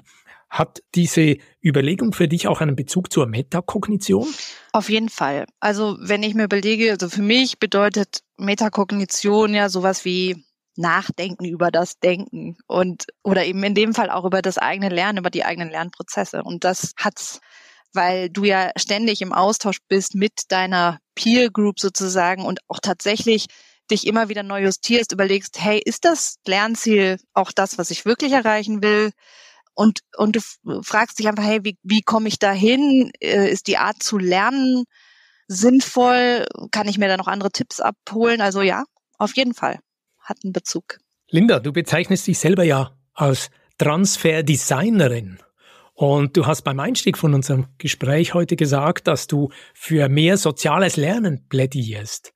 Hat 0.50 0.82
diese 0.94 1.36
Überlegung 1.62 2.14
für 2.14 2.26
dich 2.26 2.48
auch 2.48 2.62
einen 2.62 2.74
Bezug 2.74 3.12
zur 3.12 3.26
Metakognition? 3.26 4.26
Auf 4.72 4.88
jeden 4.88 5.10
Fall. 5.10 5.44
Also 5.60 5.98
wenn 6.00 6.22
ich 6.22 6.34
mir 6.34 6.44
überlege, 6.44 6.90
also 6.90 7.10
für 7.10 7.22
mich 7.22 7.58
bedeutet 7.58 8.22
Metakognition 8.38 9.52
ja 9.52 9.68
sowas 9.68 10.06
wie 10.06 10.42
Nachdenken 10.78 11.44
über 11.44 11.70
das 11.70 11.98
Denken 11.98 12.56
und 12.66 13.06
oder 13.24 13.44
eben 13.44 13.62
in 13.64 13.74
dem 13.74 13.94
Fall 13.94 14.10
auch 14.10 14.24
über 14.24 14.42
das 14.42 14.58
eigene 14.58 14.88
Lernen, 14.88 15.18
über 15.18 15.30
die 15.30 15.44
eigenen 15.44 15.70
Lernprozesse. 15.70 16.42
Und 16.42 16.64
das 16.64 16.92
hat's, 16.96 17.40
weil 17.92 18.30
du 18.30 18.44
ja 18.44 18.70
ständig 18.76 19.20
im 19.20 19.32
Austausch 19.32 19.78
bist 19.88 20.14
mit 20.14 20.44
deiner 20.48 20.98
Peer 21.14 21.50
Group 21.50 21.80
sozusagen 21.80 22.44
und 22.44 22.60
auch 22.68 22.78
tatsächlich 22.80 23.46
dich 23.90 24.06
immer 24.06 24.28
wieder 24.28 24.42
neu 24.42 24.62
justierst, 24.62 25.12
überlegst, 25.12 25.58
hey, 25.60 25.80
ist 25.84 26.04
das 26.04 26.36
Lernziel 26.46 27.18
auch 27.32 27.50
das, 27.52 27.78
was 27.78 27.90
ich 27.90 28.04
wirklich 28.04 28.32
erreichen 28.32 28.82
will? 28.82 29.10
Und, 29.74 30.00
und 30.16 30.36
du 30.36 30.82
fragst 30.82 31.18
dich 31.18 31.28
einfach, 31.28 31.44
hey, 31.44 31.60
wie, 31.64 31.76
wie 31.82 32.02
komme 32.02 32.28
ich 32.28 32.38
da 32.38 32.52
hin? 32.52 33.10
Äh, 33.20 33.50
ist 33.50 33.66
die 33.66 33.78
Art 33.78 34.02
zu 34.02 34.18
lernen 34.18 34.84
sinnvoll? 35.48 36.46
Kann 36.70 36.88
ich 36.88 36.98
mir 36.98 37.08
da 37.08 37.16
noch 37.16 37.28
andere 37.28 37.50
Tipps 37.50 37.80
abholen? 37.80 38.40
Also 38.40 38.62
ja, 38.62 38.84
auf 39.18 39.34
jeden 39.36 39.54
Fall 39.54 39.80
hat 40.28 40.38
einen 40.44 40.52
Bezug. 40.52 40.98
Linda, 41.30 41.60
du 41.60 41.72
bezeichnest 41.72 42.26
dich 42.26 42.38
selber 42.38 42.64
ja 42.64 42.92
als 43.14 43.50
Transferdesignerin. 43.78 45.38
Und 45.94 46.36
du 46.36 46.46
hast 46.46 46.62
beim 46.62 46.78
Einstieg 46.78 47.18
von 47.18 47.34
unserem 47.34 47.66
Gespräch 47.78 48.32
heute 48.32 48.54
gesagt, 48.54 49.08
dass 49.08 49.26
du 49.26 49.50
für 49.74 50.08
mehr 50.08 50.36
soziales 50.36 50.96
Lernen 50.96 51.48
plädierst. 51.48 52.32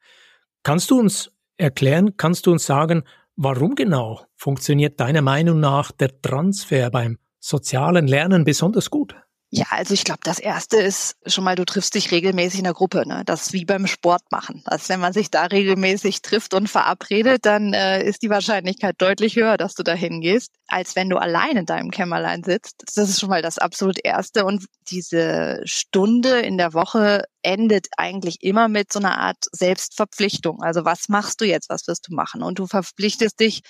Kannst 0.64 0.90
du 0.90 0.98
uns 0.98 1.30
erklären, 1.56 2.16
kannst 2.16 2.46
du 2.46 2.52
uns 2.52 2.66
sagen, 2.66 3.04
warum 3.36 3.76
genau 3.76 4.20
funktioniert 4.34 4.98
deiner 4.98 5.22
Meinung 5.22 5.60
nach 5.60 5.92
der 5.92 6.20
Transfer 6.20 6.90
beim 6.90 7.18
sozialen 7.38 8.08
Lernen 8.08 8.44
besonders 8.44 8.90
gut? 8.90 9.14
Ja, 9.54 9.66
also 9.68 9.92
ich 9.92 10.04
glaube, 10.04 10.20
das 10.22 10.38
erste 10.38 10.78
ist 10.78 11.14
schon 11.26 11.44
mal, 11.44 11.56
du 11.56 11.66
triffst 11.66 11.94
dich 11.94 12.10
regelmäßig 12.10 12.60
in 12.60 12.64
der 12.64 12.72
Gruppe. 12.72 13.06
Ne? 13.06 13.22
Das 13.26 13.42
ist 13.42 13.52
wie 13.52 13.66
beim 13.66 13.86
Sport 13.86 14.22
machen. 14.30 14.62
Also 14.64 14.88
wenn 14.88 15.00
man 15.00 15.12
sich 15.12 15.30
da 15.30 15.44
regelmäßig 15.44 16.22
trifft 16.22 16.54
und 16.54 16.70
verabredet, 16.70 17.44
dann 17.44 17.74
äh, 17.74 18.02
ist 18.02 18.22
die 18.22 18.30
Wahrscheinlichkeit 18.30 18.94
deutlich 18.96 19.36
höher, 19.36 19.58
dass 19.58 19.74
du 19.74 19.82
da 19.82 19.92
hingehst, 19.92 20.52
als 20.68 20.96
wenn 20.96 21.10
du 21.10 21.18
allein 21.18 21.58
in 21.58 21.66
deinem 21.66 21.90
Kämmerlein 21.90 22.42
sitzt. 22.44 22.82
Das 22.94 23.10
ist 23.10 23.20
schon 23.20 23.28
mal 23.28 23.42
das 23.42 23.58
absolut 23.58 23.98
erste. 24.02 24.46
Und 24.46 24.64
diese 24.88 25.60
Stunde 25.66 26.40
in 26.40 26.56
der 26.56 26.72
Woche 26.72 27.24
endet 27.42 27.88
eigentlich 27.98 28.38
immer 28.40 28.68
mit 28.68 28.90
so 28.90 29.00
einer 29.00 29.18
Art 29.18 29.44
Selbstverpflichtung. 29.52 30.62
Also 30.62 30.86
was 30.86 31.10
machst 31.10 31.42
du 31.42 31.44
jetzt? 31.44 31.68
Was 31.68 31.86
wirst 31.88 32.08
du 32.08 32.14
machen? 32.14 32.42
Und 32.42 32.58
du 32.58 32.66
verpflichtest 32.66 33.38
dich 33.38 33.60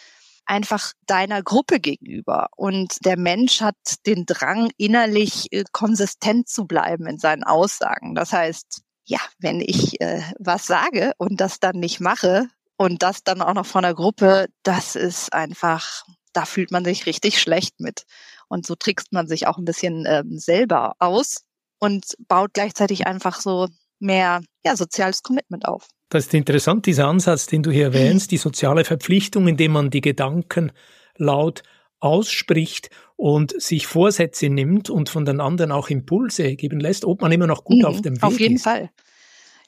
einfach 0.46 0.92
deiner 1.06 1.42
Gruppe 1.42 1.80
gegenüber. 1.80 2.49
Und 2.56 3.04
der 3.04 3.18
Mensch 3.18 3.61
hat 3.61 3.76
den 4.06 4.26
Drang, 4.26 4.70
innerlich 4.76 5.52
äh, 5.52 5.64
konsistent 5.72 6.49
zu 6.49 6.66
bleiben 6.66 7.06
in 7.06 7.18
seinen 7.18 7.44
Aussagen. 7.44 8.14
Das 8.14 8.32
heißt, 8.32 8.82
ja, 9.04 9.20
wenn 9.38 9.61
ich 9.61 10.00
äh, 10.00 10.22
was 10.38 10.66
sage 10.66 11.12
und 11.18 11.40
das 11.40 11.61
dann 11.61 11.76
nicht 11.76 12.00
mache 12.00 12.49
und 12.76 13.02
das 13.02 13.25
dann 13.25 13.42
auch 13.42 13.54
noch 13.54 13.66
von 13.66 13.82
der 13.82 13.94
Gruppe, 13.94 14.46
das 14.62 14.96
ist 14.96 15.32
einfach, 15.32 16.04
da 16.32 16.44
fühlt 16.44 16.70
man 16.70 16.84
sich 16.84 17.06
richtig 17.06 17.40
schlecht 17.40 17.80
mit. 17.80 18.04
Und 18.49 18.66
so 18.66 18.75
trickst 18.75 19.12
man 19.12 19.28
sich 19.28 19.46
auch 19.46 19.58
ein 19.58 19.64
bisschen 19.64 20.04
ähm, 20.06 20.38
selber 20.38 20.94
aus 20.99 21.44
und 21.78 22.14
baut 22.28 22.54
gleichzeitig 22.54 23.06
einfach 23.06 23.40
so 23.40 23.68
mehr 23.99 24.42
ja, 24.64 24.76
soziales 24.76 25.22
Commitment 25.22 25.66
auf. 25.66 25.88
Das 26.12 26.26
ist 26.26 26.35
interessant, 26.35 26.85
dieser 26.85 27.07
Ansatz, 27.07 27.47
den 27.47 27.62
du 27.62 27.71
hier 27.71 27.85
erwähnst, 27.85 28.33
die 28.33 28.37
soziale 28.37 28.85
Verpflichtung, 28.85 29.49
indem 29.49 29.73
man 29.73 29.88
die 29.88 30.02
Gedanken 30.02 30.71
laut 31.16 31.62
ausspricht 32.00 32.90
und 33.16 33.59
sich 33.59 33.87
Vorsätze 33.87 34.50
nimmt 34.50 34.90
und 34.90 35.09
von 35.09 35.25
den 35.25 35.40
anderen 35.40 35.73
auch 35.73 35.88
Impulse 35.88 36.54
geben 36.54 36.81
lässt, 36.81 37.07
ob 37.07 37.23
man 37.23 37.33
immer 37.33 37.47
noch 37.47 37.64
gut 37.64 37.78
mhm, 37.78 37.85
auf 37.87 38.02
dem 38.02 38.16
Weg 38.16 38.19
ist. 38.19 38.23
Auf 38.25 38.38
jeden 38.38 38.57
ist. 38.57 38.64
Fall. 38.64 38.90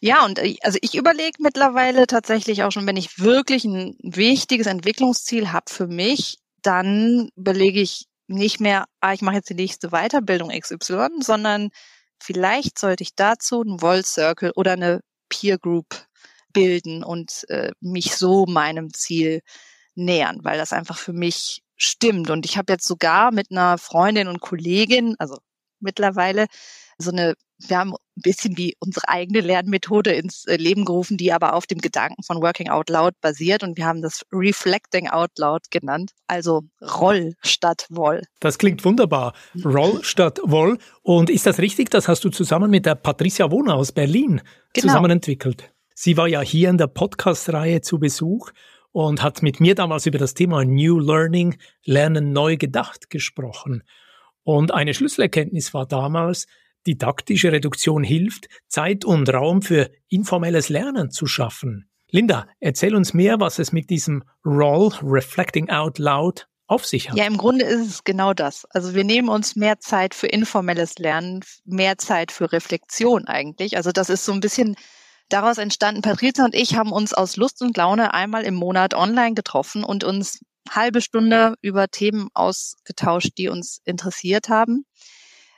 Ja, 0.00 0.26
und 0.26 0.38
äh, 0.38 0.56
also 0.60 0.78
ich 0.82 0.94
überlege 0.96 1.38
mittlerweile 1.38 2.06
tatsächlich 2.06 2.62
auch 2.62 2.72
schon, 2.72 2.86
wenn 2.86 2.98
ich 2.98 3.20
wirklich 3.20 3.64
ein 3.64 3.96
wichtiges 4.02 4.66
Entwicklungsziel 4.66 5.50
habe 5.50 5.70
für 5.70 5.86
mich, 5.86 6.36
dann 6.60 7.30
überlege 7.36 7.80
ich 7.80 8.04
nicht 8.26 8.60
mehr, 8.60 8.84
ah, 9.00 9.14
ich 9.14 9.22
mache 9.22 9.36
jetzt 9.36 9.48
die 9.48 9.54
nächste 9.54 9.92
Weiterbildung 9.92 10.50
XY, 10.50 11.08
sondern 11.20 11.70
vielleicht 12.22 12.78
sollte 12.78 13.02
ich 13.02 13.14
dazu 13.16 13.62
einen 13.62 13.80
Wall 13.80 14.04
Circle 14.04 14.52
oder 14.54 14.72
eine 14.72 15.00
Peer 15.30 15.56
Group 15.56 16.04
bilden 16.54 17.04
und 17.04 17.44
äh, 17.50 17.72
mich 17.80 18.16
so 18.16 18.46
meinem 18.46 18.94
Ziel 18.94 19.42
nähern, 19.94 20.40
weil 20.42 20.56
das 20.56 20.72
einfach 20.72 20.96
für 20.96 21.12
mich 21.12 21.62
stimmt. 21.76 22.30
Und 22.30 22.46
ich 22.46 22.56
habe 22.56 22.72
jetzt 22.72 22.86
sogar 22.86 23.32
mit 23.32 23.50
einer 23.50 23.76
Freundin 23.76 24.28
und 24.28 24.40
Kollegin, 24.40 25.14
also 25.18 25.38
mittlerweile, 25.80 26.46
so 26.96 27.10
eine, 27.10 27.34
wir 27.58 27.78
haben 27.78 27.92
ein 27.92 28.22
bisschen 28.22 28.56
wie 28.56 28.76
unsere 28.78 29.08
eigene 29.08 29.40
Lernmethode 29.40 30.12
ins 30.12 30.44
äh, 30.46 30.56
Leben 30.56 30.84
gerufen, 30.84 31.16
die 31.16 31.32
aber 31.32 31.54
auf 31.54 31.66
dem 31.66 31.78
Gedanken 31.78 32.22
von 32.22 32.40
Working 32.40 32.68
Out 32.68 32.88
Loud 32.88 33.14
basiert 33.20 33.62
und 33.62 33.76
wir 33.76 33.86
haben 33.86 34.00
das 34.00 34.22
Reflecting 34.32 35.08
Out 35.08 35.32
Loud 35.38 35.70
genannt. 35.70 36.12
Also 36.28 36.62
Roll 36.80 37.34
statt 37.42 37.86
Woll. 37.90 38.22
Das 38.40 38.58
klingt 38.58 38.84
wunderbar. 38.84 39.34
Roll 39.64 40.00
statt 40.04 40.40
Woll. 40.44 40.78
Und 41.02 41.30
ist 41.30 41.46
das 41.46 41.58
richtig? 41.58 41.90
Das 41.90 42.06
hast 42.06 42.24
du 42.24 42.30
zusammen 42.30 42.70
mit 42.70 42.86
der 42.86 42.94
Patricia 42.94 43.50
Wohner 43.50 43.74
aus 43.74 43.90
Berlin 43.90 44.40
genau. 44.72 44.88
zusammen 44.88 45.10
entwickelt. 45.10 45.73
Sie 45.94 46.16
war 46.16 46.26
ja 46.26 46.40
hier 46.40 46.70
in 46.70 46.78
der 46.78 46.88
Podcast-Reihe 46.88 47.80
zu 47.80 48.00
Besuch 48.00 48.50
und 48.90 49.22
hat 49.22 49.42
mit 49.42 49.60
mir 49.60 49.76
damals 49.76 50.06
über 50.06 50.18
das 50.18 50.34
Thema 50.34 50.64
New 50.64 50.98
Learning, 50.98 51.56
Lernen 51.84 52.32
neu 52.32 52.56
gedacht 52.56 53.10
gesprochen. 53.10 53.84
Und 54.42 54.74
eine 54.74 54.92
Schlüsselerkenntnis 54.92 55.72
war 55.72 55.86
damals, 55.86 56.48
didaktische 56.84 57.52
Reduktion 57.52 58.02
hilft, 58.02 58.48
Zeit 58.66 59.04
und 59.04 59.32
Raum 59.32 59.62
für 59.62 59.88
informelles 60.08 60.68
Lernen 60.68 61.12
zu 61.12 61.26
schaffen. 61.26 61.88
Linda, 62.10 62.48
erzähl 62.58 62.96
uns 62.96 63.14
mehr, 63.14 63.38
was 63.38 63.60
es 63.60 63.70
mit 63.70 63.88
diesem 63.88 64.24
Roll 64.44 64.92
Reflecting 65.00 65.70
Out 65.70 65.98
Loud 65.98 66.48
auf 66.66 66.84
sich 66.84 67.08
hat. 67.08 67.16
Ja, 67.16 67.24
im 67.24 67.36
Grunde 67.36 67.64
ist 67.64 67.86
es 67.86 68.04
genau 68.04 68.34
das. 68.34 68.64
Also 68.70 68.94
wir 68.94 69.04
nehmen 69.04 69.28
uns 69.28 69.54
mehr 69.54 69.78
Zeit 69.78 70.12
für 70.14 70.26
informelles 70.26 70.98
Lernen, 70.98 71.44
mehr 71.64 71.98
Zeit 71.98 72.32
für 72.32 72.52
Reflexion 72.52 73.26
eigentlich. 73.26 73.76
Also 73.76 73.92
das 73.92 74.10
ist 74.10 74.24
so 74.24 74.32
ein 74.32 74.40
bisschen 74.40 74.76
Daraus 75.28 75.58
entstanden, 75.58 76.02
Patrizia 76.02 76.44
und 76.44 76.54
ich 76.54 76.76
haben 76.76 76.92
uns 76.92 77.14
aus 77.14 77.36
Lust 77.36 77.62
und 77.62 77.76
Laune 77.76 78.14
einmal 78.14 78.44
im 78.44 78.54
Monat 78.54 78.94
online 78.94 79.34
getroffen 79.34 79.82
und 79.82 80.04
uns 80.04 80.40
halbe 80.70 81.00
Stunde 81.00 81.54
über 81.60 81.88
Themen 81.88 82.28
ausgetauscht, 82.34 83.32
die 83.38 83.48
uns 83.48 83.80
interessiert 83.84 84.48
haben. 84.48 84.86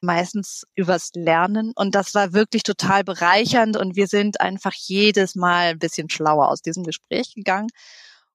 Meistens 0.03 0.65
übers 0.75 1.11
Lernen. 1.15 1.73
Und 1.75 1.95
das 1.95 2.15
war 2.15 2.33
wirklich 2.33 2.63
total 2.63 3.03
bereichernd 3.03 3.77
und 3.77 3.97
wir 3.97 4.07
sind 4.07 4.41
einfach 4.41 4.75
jedes 4.75 5.35
Mal 5.35 5.71
ein 5.71 5.79
bisschen 5.79 6.11
schlauer 6.11 6.49
aus 6.49 6.63
diesem 6.63 6.85
Gespräch 6.85 7.35
gegangen. 7.35 7.69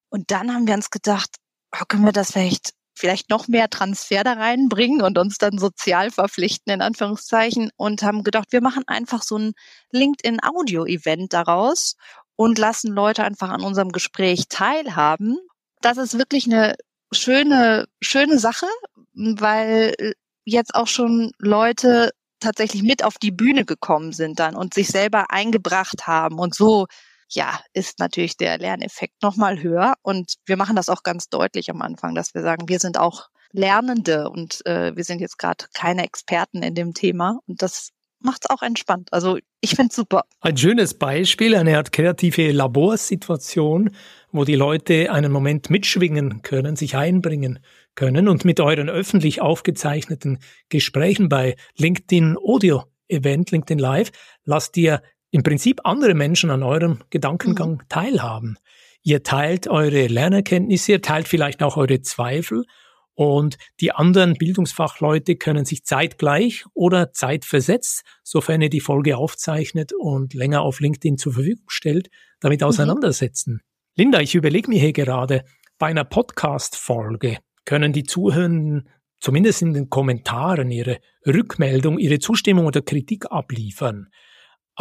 Und 0.10 0.32
dann 0.32 0.54
haben 0.54 0.68
wir 0.68 0.74
uns 0.74 0.90
gedacht, 0.90 1.30
oh, 1.74 1.86
können 1.88 2.06
wir 2.06 2.12
das 2.12 2.32
vielleicht 2.32 2.72
vielleicht 2.94 3.30
noch 3.30 3.48
mehr 3.48 3.70
Transfer 3.70 4.24
da 4.24 4.34
reinbringen 4.34 5.02
und 5.02 5.18
uns 5.18 5.38
dann 5.38 5.58
sozial 5.58 6.12
verpflichten, 6.12 6.74
in 6.74 6.82
Anführungszeichen, 6.82 7.72
und 7.78 8.04
haben 8.04 8.24
gedacht, 8.24 8.48
wir 8.52 8.62
machen 8.62 8.84
einfach 8.88 9.24
so 9.24 9.38
ein 9.38 9.54
LinkedIn-Audio-Event 9.92 11.34
daraus 11.34 11.96
und 12.36 12.58
lassen 12.58 12.92
Leute 12.92 13.24
einfach 13.24 13.50
an 13.50 13.62
unserem 13.62 13.90
Gespräch 13.90 14.46
teilhaben. 14.50 15.38
Das 15.82 15.98
ist 15.98 16.18
wirklich 16.18 16.46
eine 16.46 16.76
schöne, 17.12 17.86
schöne 18.02 18.40
Sache, 18.40 18.68
weil 19.14 20.14
jetzt 20.46 20.76
auch 20.76 20.88
schon 20.88 21.32
Leute 21.38 22.12
tatsächlich 22.40 22.84
mit 22.84 23.04
auf 23.04 23.18
die 23.18 23.32
Bühne 23.32 23.66
gekommen 23.66 24.14
sind 24.14 24.40
dann 24.40 24.56
und 24.56 24.74
sich 24.74 24.88
selber 24.88 25.30
eingebracht 25.30 26.08
haben 26.08 26.40
und 26.40 26.56
so 26.56 26.88
ja, 27.34 27.60
ist 27.74 28.00
natürlich 28.00 28.38
der 28.38 28.58
Lerneffekt 28.58 29.22
nochmal 29.22 29.62
höher. 29.62 29.96
Und 30.02 30.36
wir 30.46 30.58
machen 30.58 30.76
das 30.76 30.90
auch 30.90 31.04
ganz 31.04 31.30
deutlich 31.30 31.70
am 31.70 31.82
Anfang, 31.82 32.16
dass 32.16 32.34
wir 32.34 32.42
sagen, 32.42 32.68
wir 32.68 32.80
sind 32.80 32.98
auch 32.98 33.30
Lernende 33.54 34.30
und 34.30 34.66
äh, 34.66 34.96
wir 34.96 35.04
sind 35.04 35.20
jetzt 35.20 35.38
gerade 35.38 35.66
keine 35.74 36.04
Experten 36.04 36.64
in 36.64 36.76
dem 36.76 36.94
Thema. 36.94 37.40
Und 37.48 37.62
das 37.62 37.90
macht 38.24 38.46
es 38.46 38.50
auch 38.50 38.62
entspannt. 38.62 39.12
Also 39.12 39.40
ich 39.62 39.72
finde 39.72 39.90
es 39.90 39.96
super. 39.96 40.24
Ein 40.42 40.58
schönes 40.58 40.94
Beispiel, 40.94 41.56
eine 41.56 41.78
Art 41.78 41.92
kreative 41.92 42.52
Laborsituation, 42.52 43.92
wo 44.32 44.46
die 44.46 44.56
Leute 44.56 45.12
einen 45.12 45.32
Moment 45.32 45.70
mitschwingen 45.70 46.42
können, 46.42 46.76
sich 46.76 46.96
einbringen 46.96 47.60
können 47.96 48.28
und 48.28 48.46
mit 48.46 48.60
euren 48.60 48.90
öffentlich 48.90 49.42
aufgezeichneten 49.42 50.40
Gesprächen 50.70 51.30
bei 51.30 51.56
LinkedIn 51.78 52.38
Audio 52.38 52.84
Event, 53.08 53.52
LinkedIn 53.52 53.80
Live, 53.80 54.12
lasst 54.46 54.78
ihr 54.78 55.02
im 55.32 55.44
Prinzip 55.44 55.82
andere 55.84 56.14
Menschen 56.14 56.50
an 56.50 56.62
eurem 56.62 57.00
Gedankengang 57.10 57.74
mhm. 57.74 57.82
teilhaben. 57.90 58.58
Ihr 59.04 59.24
teilt 59.24 59.68
eure 59.68 60.08
Lernerkenntnisse, 60.08 60.94
ihr 60.94 61.02
teilt 61.02 61.28
vielleicht 61.28 61.64
auch 61.64 61.78
eure 61.78 62.02
Zweifel 62.02 62.66
und 63.14 63.58
die 63.80 63.92
anderen 63.92 64.36
Bildungsfachleute 64.36 65.36
können 65.36 65.66
sich 65.66 65.84
zeitgleich 65.86 66.66
oder 66.74 67.12
zeitversetzt, 67.12 68.04
sofern 68.24 68.62
ihr 68.62 68.70
die 68.70 68.80
Folge 68.80 69.18
aufzeichnet 69.18 69.92
und 69.98 70.34
länger 70.34 70.62
auf 70.62 70.80
LinkedIn 70.80 71.18
zur 71.18 71.34
Verfügung 71.34 71.66
stellt, 71.70 72.10
damit 72.40 72.62
mhm. 72.62 72.68
auseinandersetzen. 72.68 73.54
Mhm. 73.54 73.60
Linda, 73.96 74.20
ich 74.22 74.36
überlege 74.36 74.70
mir 74.70 74.80
hier 74.80 74.94
gerade, 74.94 75.44
bei 75.78 75.88
einer 75.88 76.06
Podcast-Folge 76.06 77.40
können 77.66 77.94
die 77.94 78.04
Zuhörenden 78.04 78.90
zumindest 79.20 79.62
in 79.62 79.74
den 79.74 79.90
Kommentaren 79.90 80.72
ihre 80.72 81.00
Rückmeldung, 81.26 82.00
ihre 82.00 82.20
Zustimmung 82.20 82.66
oder 82.66 82.82
Kritik 82.82 83.26
abliefern. 83.32 84.08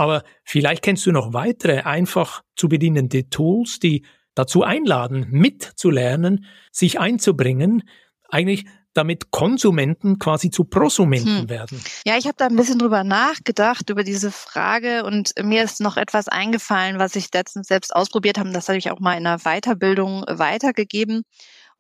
Aber 0.00 0.23
vielleicht 0.45 0.82
kennst 0.82 1.04
du 1.04 1.13
noch 1.13 1.34
weitere 1.34 1.80
einfach 1.80 2.41
zu 2.56 2.71
bedienende 2.71 3.28
Tools, 3.28 3.80
die 3.80 4.06
dazu 4.34 4.63
einladen, 4.63 5.26
mitzulernen, 5.28 6.47
sich 6.73 6.99
einzubringen, 6.99 7.82
eigentlich 8.30 8.65
damit 8.95 9.30
Konsumenten 9.30 10.19
quasi 10.19 10.49
zu 10.49 10.65
Prosumenten 10.65 11.41
hm. 11.41 11.49
werden. 11.50 11.84
Ja, 12.06 12.17
ich 12.17 12.25
habe 12.25 12.36
da 12.39 12.47
ein 12.47 12.56
bisschen 12.56 12.78
drüber 12.78 13.04
nachgedacht, 13.04 13.91
über 13.91 14.02
diese 14.02 14.32
Frage 14.32 15.04
und 15.04 15.34
mir 15.43 15.63
ist 15.63 15.82
noch 15.82 15.99
etwas 15.99 16.28
eingefallen, 16.28 16.99
was 16.99 17.15
ich 17.15 17.28
letztens 17.34 17.69
selbst 17.69 17.95
ausprobiert 17.95 18.39
habe. 18.39 18.52
Das 18.52 18.69
habe 18.69 18.78
ich 18.78 18.91
auch 18.91 19.00
mal 19.00 19.19
in 19.19 19.26
einer 19.26 19.41
Weiterbildung 19.41 20.25
weitergegeben. 20.26 21.25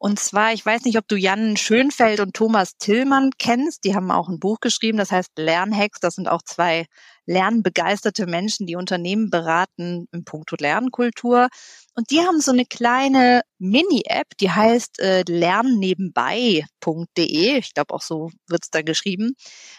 Und 0.02 0.18
zwar, 0.18 0.54
ich 0.54 0.64
weiß 0.64 0.84
nicht, 0.84 0.96
ob 0.96 1.06
du 1.08 1.16
Jan 1.16 1.58
Schönfeld 1.58 2.20
und 2.20 2.32
Thomas 2.32 2.78
Tillmann 2.78 3.32
kennst. 3.38 3.84
Die 3.84 3.94
haben 3.94 4.10
auch 4.10 4.30
ein 4.30 4.40
Buch 4.40 4.60
geschrieben, 4.60 4.96
das 4.96 5.12
heißt 5.12 5.32
Lernhacks. 5.36 6.00
Das 6.00 6.14
sind 6.14 6.26
auch 6.26 6.40
zwei 6.40 6.86
lernbegeisterte 7.26 8.26
Menschen, 8.26 8.66
die 8.66 8.76
Unternehmen 8.76 9.28
beraten 9.28 10.08
im 10.10 10.24
Punkto 10.24 10.56
Lernkultur. 10.58 11.48
Und 11.94 12.10
die 12.10 12.20
haben 12.20 12.40
so 12.40 12.50
eine 12.50 12.64
kleine 12.64 13.42
Mini-App, 13.58 14.28
die 14.40 14.50
heißt 14.50 15.00
äh, 15.00 15.22
lernnebenbei.de. 15.28 17.58
Ich 17.58 17.74
glaube, 17.74 17.92
auch 17.92 18.00
so 18.00 18.30
wird's 18.48 18.70
da 18.70 18.80
geschrieben. 18.80 19.34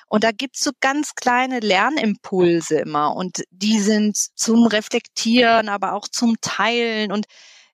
Und 0.05 0.23
da 0.23 0.31
gibt's 0.31 0.63
so 0.63 0.69
ganz 0.81 1.15
kleine 1.15 1.61
Lernimpulse 1.61 2.77
immer. 2.77 3.15
Und 3.15 3.41
die 3.49 3.79
sind 3.79 4.17
zum 4.35 4.67
Reflektieren, 4.67 5.67
aber 5.67 5.93
auch 5.93 6.07
zum 6.07 6.35
Teilen. 6.41 7.11
Und 7.11 7.25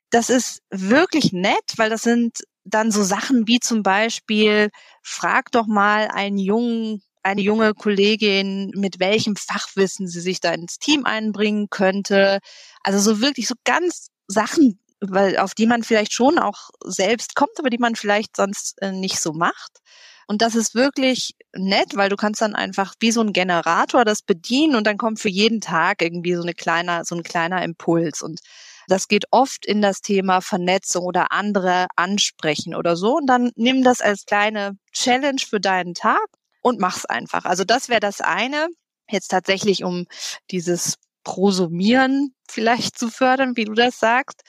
das 0.10 0.30
ist 0.30 0.62
wirklich 0.70 1.34
nett, 1.34 1.74
weil 1.78 1.90
das 1.90 2.02
sind 2.04 2.40
dann 2.64 2.92
so 2.92 3.04
Sachen 3.04 3.48
wie 3.48 3.60
zum 3.60 3.84
Beispiel, 3.84 4.70
frag 5.02 5.52
doch 5.52 5.68
mal 5.68 6.10
einen 6.10 6.38
jungen, 6.38 7.02
eine 7.24 7.42
junge 7.42 7.74
Kollegin, 7.74 8.72
mit 8.76 9.00
welchem 9.00 9.36
Fachwissen 9.36 10.08
sie 10.08 10.22
sich 10.22 10.40
da 10.40 10.54
ins 10.54 10.80
Team 10.80 11.06
einbringen 11.06 11.70
könnte. 11.70 12.40
Also 12.84 13.00
so 13.00 13.22
wirklich 13.22 13.48
so 13.48 13.56
ganz 13.64 14.10
Sachen, 14.28 14.80
weil, 15.02 15.38
auf 15.38 15.54
die 15.54 15.68
man 15.68 15.84
vielleicht 15.84 16.14
schon 16.14 16.40
auch 16.40 16.70
selbst 16.86 17.36
kommt, 17.36 17.60
aber 17.60 17.70
die 17.70 17.78
man 17.78 17.96
vielleicht 17.96 18.36
sonst 18.36 18.82
äh, 18.82 18.92
nicht 18.92 19.20
so 19.20 19.34
macht. 19.34 19.80
Und 20.28 20.42
das 20.42 20.56
ist 20.56 20.76
wirklich 20.76 21.36
nett, 21.54 21.96
weil 21.96 22.10
du 22.10 22.18
kannst 22.18 22.42
dann 22.42 22.54
einfach 22.54 22.96
wie 23.00 23.12
so 23.12 23.22
ein 23.22 23.32
Generator 23.34 24.04
das 24.04 24.22
bedienen 24.22 24.76
und 24.76 24.86
dann 24.86 24.98
kommt 24.98 25.20
für 25.22 25.30
jeden 25.30 25.62
Tag 25.62 26.02
irgendwie 26.02 26.36
so 26.36 26.42
eine 26.42 26.54
kleiner, 26.54 27.06
so 27.06 27.16
ein 27.16 27.24
kleiner 27.24 27.64
Impuls. 27.64 28.22
Und 28.22 28.42
das 28.88 29.08
geht 29.08 29.26
oft 29.32 29.66
in 29.66 29.82
das 29.82 30.02
Thema 30.02 30.42
Vernetzung 30.42 31.06
oder 31.06 31.32
andere 31.32 31.88
ansprechen 31.96 32.74
oder 32.74 32.96
so. 32.96 33.18
Und 33.18 33.28
dann 33.28 33.52
nimm 33.56 33.84
das 33.84 34.02
als 34.02 34.26
kleine 34.26 34.78
Challenge 34.94 35.42
für 35.48 35.60
deinen 35.60 35.94
Tag 35.94 36.26
und 36.62 36.80
mach's 36.80 37.06
einfach. 37.06 37.46
Also 37.46 37.64
das 37.64 37.90
wäre 37.90 38.00
das 38.00 38.22
eine. 38.22 38.68
Jetzt 39.10 39.30
tatsächlich, 39.30 39.84
um 39.84 40.06
dieses 40.52 40.96
Prosumieren 41.24 42.34
vielleicht 42.50 42.98
zu 42.98 43.10
fördern, 43.10 43.58
wie 43.58 43.66
du 43.66 43.74
das 43.74 44.00
sagst. 44.00 44.42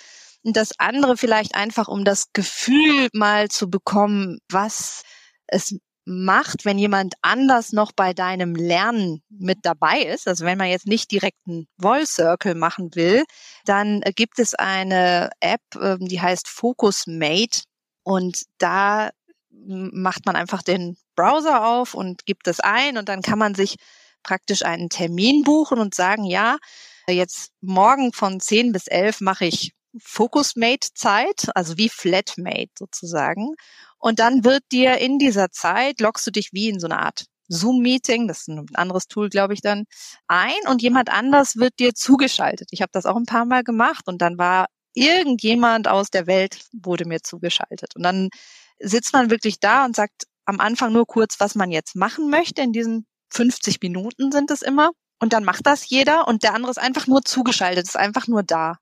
Und 0.45 0.57
das 0.57 0.71
andere 0.79 1.17
vielleicht 1.17 1.55
einfach, 1.55 1.89
um 1.89 2.05
das 2.05 2.33
Gefühl 2.33 3.09
mal 3.13 3.49
zu 3.49 3.69
bekommen, 3.69 4.39
was 4.49 5.03
es 5.49 5.77
macht, 6.09 6.65
wenn 6.65 6.79
jemand 6.79 7.15
anders 7.21 7.73
noch 7.73 7.93
bei 7.93 8.15
deinem 8.15 8.55
Lernen 8.55 9.23
mit 9.29 9.59
dabei 9.63 10.01
ist, 10.01 10.27
also 10.27 10.47
wenn 10.47 10.57
man 10.57 10.69
jetzt 10.69 10.87
nicht 10.87 11.11
direkt 11.11 11.37
einen 11.47 11.69
Wall 11.77 12.07
Circle 12.07 12.55
machen 12.55 12.95
will, 12.95 13.25
dann 13.67 14.01
gibt 14.17 14.39
es 14.39 14.55
eine 14.55 15.31
App, 15.41 15.61
ähm, 15.81 16.09
die 16.09 16.21
heißt 16.21 16.49
Focus 16.49 17.07
Mate 17.07 17.65
und 18.05 18.45
da 18.57 19.11
macht 19.51 20.25
man 20.25 20.35
einfach 20.35 20.63
den 20.63 20.97
Browser 21.15 21.67
auf 21.67 21.93
und 21.93 22.25
gibt 22.25 22.49
es 22.49 22.61
ein 22.61 22.97
und 22.97 23.11
dann 23.11 23.21
kann 23.21 23.39
man 23.39 23.55
sich 23.55 23.77
praktisch 24.23 24.65
einen 24.65 24.89
Termin 24.89 25.43
buchen 25.43 25.79
und 25.79 25.95
sagen, 25.95 26.25
ja, 26.25 26.57
jetzt 27.07 27.51
morgen 27.61 28.15
von 28.15 28.41
10 28.41 28.73
bis 28.73 28.87
11 28.87 29.21
mache 29.21 29.45
ich 29.45 29.73
Focusmate 30.01 30.89
Zeit, 30.95 31.49
also 31.55 31.77
wie 31.77 31.89
Flatmate 31.89 32.71
sozusagen. 32.79 33.55
Und 33.99 34.19
dann 34.21 34.45
wird 34.45 34.63
dir 34.73 34.99
in 34.99 35.19
dieser 35.19 35.51
Zeit, 35.51 36.01
loggst 36.01 36.27
du 36.27 36.31
dich 36.31 36.51
wie 36.53 36.69
in 36.69 36.81
so 36.81 36.87
eine 36.87 37.01
Art 37.01 37.27
Zoom-Meeting, 37.49 38.29
das 38.29 38.41
ist 38.41 38.49
ein 38.49 38.67
anderes 38.75 39.09
Tool, 39.09 39.29
glaube 39.29 39.55
ich, 39.55 39.61
dann 39.61 39.85
ein 40.27 40.69
und 40.69 40.83
jemand 40.83 41.11
anders 41.11 41.57
wird 41.57 41.79
dir 41.79 41.95
zugeschaltet. 41.95 42.69
Ich 42.73 42.83
habe 42.83 42.91
das 42.93 43.07
auch 43.07 43.17
ein 43.17 43.27
paar 43.27 43.47
Mal 43.47 43.65
gemacht 43.65 44.07
und 44.07 44.21
dann 44.21 44.39
war 44.39 44.67
irgendjemand 44.95 45.89
aus 45.89 46.11
der 46.11 46.27
Welt 46.27 46.61
wurde 46.73 47.07
mir 47.07 47.23
zugeschaltet. 47.23 47.97
Und 47.97 48.03
dann 48.03 48.29
sitzt 48.79 49.13
man 49.13 49.31
wirklich 49.31 49.61
da 49.61 49.85
und 49.85 49.97
sagt 49.97 50.25
am 50.45 50.61
Anfang 50.61 50.93
nur 50.93 51.07
kurz, 51.07 51.41
was 51.41 51.55
man 51.55 51.71
jetzt 51.71 51.97
machen 51.97 52.31
möchte. 52.31 52.63
In 52.63 52.73
diesen 52.73 53.07
50 53.31 53.81
Minuten 53.83 54.33
sind 54.33 54.51
es 54.51 54.63
immer. 54.63 54.91
Und 55.21 55.33
dann 55.33 55.45
macht 55.45 55.67
das 55.67 55.89
jeder 55.89 56.29
und 56.29 56.43
der 56.43 56.55
andere 56.55 56.71
ist 56.71 56.79
einfach 56.79 57.07
nur 57.07 57.23
zugeschaltet, 57.23 57.87
ist 57.87 57.97
einfach 57.97 58.29
nur 58.29 58.43
da. 58.43 58.77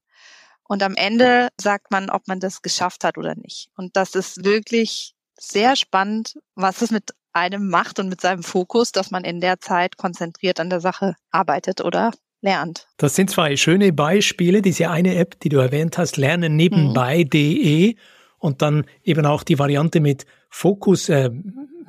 Und 0.69 0.83
am 0.83 0.95
Ende 0.95 1.49
sagt 1.61 1.91
man, 1.91 2.11
ob 2.11 2.29
man 2.29 2.41
das 2.41 2.63
geschafft 2.63 3.05
hat 3.05 3.19
oder 3.19 3.35
nicht. 3.35 3.69
Und 3.77 3.97
das 3.97 4.15
ist 4.15 4.45
wirklich 4.45 5.15
sehr 5.39 5.77
spannend, 5.77 6.39
was 6.55 6.83
es 6.83 6.91
mit 6.91 7.13
einem 7.33 7.69
macht 7.69 7.99
und 7.99 8.09
mit 8.09 8.21
seinem 8.21 8.43
Fokus, 8.43 8.93
dass 8.93 9.11
man 9.11 9.25
in 9.25 9.41
der 9.41 9.61
Zeit 9.61 9.97
konzentriert 9.97 10.59
an 10.59 10.71
der 10.71 10.81
Sache 10.81 11.15
arbeitet 11.31 11.83
oder 11.83 12.11
lernt. 12.41 12.87
Das 12.97 13.15
sind 13.15 13.31
zwei 13.31 13.57
schöne 13.57 13.93
Beispiele. 13.93 14.63
Diese 14.63 14.91
eine 14.91 15.17
App, 15.17 15.39
die 15.41 15.51
du 15.51 15.59
erwähnt 15.59 15.99
hast, 15.99 16.17
lernen 16.17 16.57
nebenbei.de 16.57 17.93
mhm. 17.93 17.99
und 18.39 18.63
dann 18.63 18.87
eben 19.03 19.27
auch 19.27 19.43
die 19.43 19.59
Variante 19.59 20.01
mit 20.01 20.27
Focus 20.49 21.09
äh, 21.09 21.31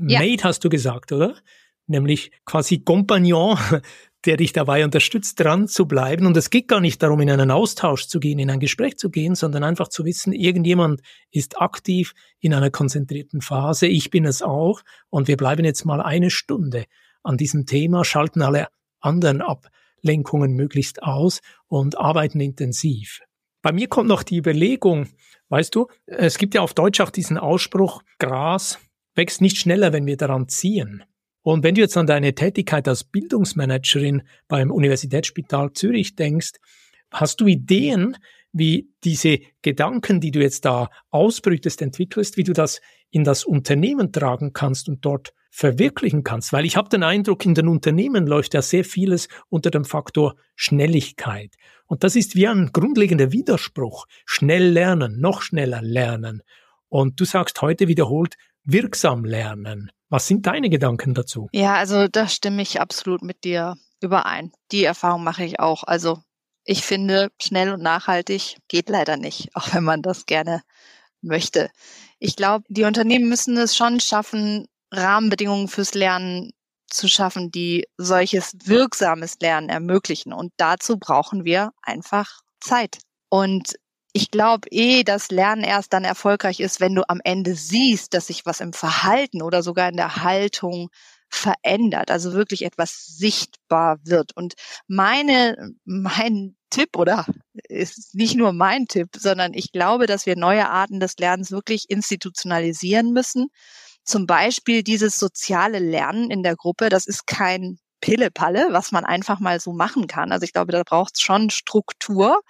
ja. 0.06 0.20
Mate, 0.20 0.44
hast 0.44 0.64
du 0.64 0.70
gesagt, 0.70 1.12
oder? 1.12 1.36
Nämlich 1.88 2.32
quasi 2.46 2.80
Compagnon, 2.80 3.58
der 4.26 4.38
dich 4.38 4.52
dabei 4.52 4.84
unterstützt, 4.84 5.40
dran 5.40 5.68
zu 5.68 5.88
bleiben. 5.88 6.26
Und 6.26 6.36
es 6.38 6.50
geht 6.50 6.68
gar 6.68 6.80
nicht 6.80 7.02
darum, 7.02 7.22
in 7.22 7.30
einen 7.30 7.52
Austausch 7.52 8.08
zu 8.08 8.20
gehen, 8.20 8.40
in 8.40 8.50
ein 8.50 8.60
Gespräch 8.60 8.98
zu 8.98 9.10
gehen, 9.10 9.36
sondern 9.36 9.64
einfach 9.64 9.88
zu 9.88 10.06
wissen, 10.06 10.34
irgendjemand 10.34 11.02
ist 11.32 11.62
aktiv 11.62 12.14
in 12.40 12.54
einer 12.54 12.72
konzentrierten 12.72 13.42
Phase. 13.42 13.88
Ich 13.88 14.10
bin 14.10 14.26
es 14.26 14.42
auch. 14.42 14.82
Und 15.10 15.28
wir 15.28 15.38
bleiben 15.38 15.66
jetzt 15.66 15.86
mal 15.86 16.02
eine 16.02 16.30
Stunde 16.30 16.86
an 17.24 17.38
diesem 17.38 17.66
Thema, 17.66 18.04
schalten 18.04 18.42
alle 18.42 18.68
anderen 19.00 19.42
Ablenkungen 19.42 20.54
möglichst 20.54 21.04
aus 21.04 21.42
und 21.68 21.98
arbeiten 21.98 22.40
intensiv. 22.40 23.22
Bei 23.62 23.72
mir 23.72 23.88
kommt 23.88 24.08
noch 24.08 24.24
die 24.24 24.38
Überlegung, 24.38 25.08
weißt 25.50 25.76
du, 25.76 25.88
es 26.06 26.38
gibt 26.38 26.54
ja 26.54 26.62
auf 26.62 26.74
Deutsch 26.74 27.02
auch 27.02 27.10
diesen 27.10 27.38
Ausspruch, 27.38 28.02
Gras 28.20 28.80
wächst 29.16 29.42
nicht 29.42 29.58
schneller, 29.58 29.94
wenn 29.94 30.06
wir 30.06 30.16
daran 30.16 30.48
ziehen. 30.48 31.04
Und 31.48 31.64
wenn 31.64 31.76
du 31.76 31.80
jetzt 31.80 31.96
an 31.96 32.08
deine 32.08 32.36
Tätigkeit 32.36 32.90
als 32.90 33.06
Bildungsmanagerin 33.06 34.24
beim 34.50 34.70
Universitätsspital 34.70 35.72
Zürich 35.72 36.18
denkst, 36.18 36.56
hast 37.10 37.40
du 37.40 37.48
Ideen, 37.48 38.18
wie 38.52 38.90
diese 39.06 39.40
Gedanken, 39.62 40.20
die 40.20 40.32
du 40.32 40.42
jetzt 40.42 40.66
da 40.66 40.90
ausbrütest, 41.10 41.82
entwickelst, 41.82 42.36
wie 42.36 42.44
du 42.44 42.52
das 42.52 42.82
in 43.12 43.24
das 43.24 43.46
Unternehmen 43.46 44.12
tragen 44.12 44.52
kannst 44.52 44.90
und 44.90 45.06
dort 45.06 45.32
verwirklichen 45.50 46.26
kannst. 46.26 46.52
Weil 46.52 46.66
ich 46.66 46.76
habe 46.76 46.90
den 46.90 47.04
Eindruck, 47.04 47.46
in 47.46 47.54
den 47.54 47.70
Unternehmen 47.70 48.28
läuft 48.28 48.54
ja 48.54 48.62
sehr 48.62 48.84
vieles 48.84 49.30
unter 49.48 49.72
dem 49.72 49.86
Faktor 49.86 50.36
Schnelligkeit. 50.58 51.56
Und 51.86 52.04
das 52.04 52.18
ist 52.18 52.36
wie 52.36 52.50
ein 52.50 52.72
grundlegender 52.74 53.32
Widerspruch. 53.32 54.06
Schnell 54.26 54.68
lernen, 54.68 55.22
noch 55.22 55.42
schneller 55.42 55.82
lernen. 55.82 56.42
Und 56.90 57.22
du 57.22 57.24
sagst 57.26 57.62
heute 57.62 57.88
wiederholt, 57.88 58.36
wirksam 58.68 59.26
lernen. 59.26 59.90
Was 60.10 60.28
sind 60.28 60.46
deine 60.46 60.70
Gedanken 60.70 61.14
dazu? 61.14 61.50
Ja, 61.52 61.76
also 61.76 62.08
da 62.08 62.28
stimme 62.28 62.62
ich 62.62 62.80
absolut 62.80 63.24
mit 63.24 63.44
dir 63.44 63.76
überein. 64.02 64.52
Die 64.72 64.84
Erfahrung 64.84 65.24
mache 65.24 65.44
ich 65.44 65.60
auch. 65.60 65.84
Also 65.84 66.20
ich 66.64 66.84
finde, 66.84 67.30
schnell 67.42 67.74
und 67.74 67.82
nachhaltig 67.82 68.58
geht 68.68 68.90
leider 68.90 69.18
nicht, 69.18 69.50
auch 69.56 69.74
wenn 69.74 69.84
man 69.84 70.02
das 70.02 70.26
gerne 70.26 70.62
möchte. 71.22 71.70
Ich 72.20 72.36
glaube, 72.36 72.66
die 72.68 72.84
Unternehmen 72.84 73.30
müssen 73.30 73.58
es 73.58 73.76
schon 73.76 74.00
schaffen, 74.00 74.68
Rahmenbedingungen 74.92 75.68
fürs 75.68 75.94
Lernen 75.94 76.52
zu 76.90 77.08
schaffen, 77.08 77.52
die 77.52 77.86
solches 77.98 78.54
wirksames 78.66 79.38
Lernen 79.42 79.70
ermöglichen. 79.70 80.32
Und 80.32 80.54
dazu 80.58 80.98
brauchen 80.98 81.44
wir 81.44 81.72
einfach 81.82 82.42
Zeit. 82.62 83.00
Und 83.30 83.76
ich 84.14 84.32
glaube 84.32 84.68
eh, 84.72 85.04
dass 85.04 85.30
Lernen 85.30 85.64
erst 85.64 85.94
dann 85.94 86.04
erfolgreich 86.04 86.60
ist, 86.60 86.80
wenn 86.80 86.96
du 86.96 87.04
am 87.08 87.22
Ende 87.24 87.56
siehst, 87.56 88.14
dass 88.14 88.28
sich 88.28 88.46
was 88.46 88.62
im 88.62 88.74
Verhalten 88.74 89.42
oder 89.42 89.64
sogar 89.64 89.90
in 89.90 89.98
der 89.98 90.18
Haltung 90.24 90.90
verändert, 91.30 92.10
also 92.10 92.34
wirklich 92.34 92.64
etwas 92.64 93.06
sichtbar 93.06 93.98
wird. 94.04 94.36
Und 94.36 94.54
meine, 94.88 95.74
mein 95.86 96.56
Tipp 96.70 96.98
oder 96.98 97.26
ist 97.68 98.16
nicht 98.16 98.36
nur 98.36 98.54
mein 98.54 98.88
Tipp, 98.88 99.10
sondern 99.18 99.54
ich 99.54 99.72
glaube, 99.72 100.08
dass 100.08 100.26
wir 100.26 100.38
neue 100.38 100.70
Arten 100.70 101.00
des 101.00 101.18
Lernens 101.18 101.52
wirklich 101.52 101.90
institutionalisieren 101.90 103.12
müssen. 103.14 103.48
Zum 104.04 104.26
Beispiel 104.26 104.84
dieses 104.84 105.20
soziale 105.20 105.80
Lernen 105.80 106.32
in 106.32 106.44
der 106.44 106.56
Gruppe, 106.56 106.90
das 106.90 107.08
ist 107.08 107.28
kein 107.28 107.78
Pillepalle, 108.00 108.68
was 108.72 108.92
man 108.92 109.06
einfach 109.06 109.40
mal 109.40 109.60
so 109.60 109.74
machen 109.74 110.08
kann. 110.08 110.32
Also 110.32 110.44
ich 110.44 110.54
glaube, 110.54 110.72
da 110.72 110.84
braucht 110.84 111.16
es 111.16 111.22
schon 111.22 111.50
Struktur 111.50 112.42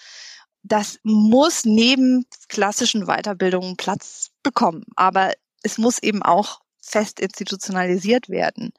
das 0.67 0.99
muss 1.03 1.65
neben 1.65 2.25
klassischen 2.49 3.05
Weiterbildungen 3.05 3.77
Platz 3.77 4.29
bekommen. 4.43 4.85
Aber 4.95 5.31
es 5.63 5.77
muss 5.77 5.99
eben 5.99 6.23
auch 6.23 6.61
fest 6.81 7.19
institutionalisiert 7.19 8.29
werden. 8.29 8.71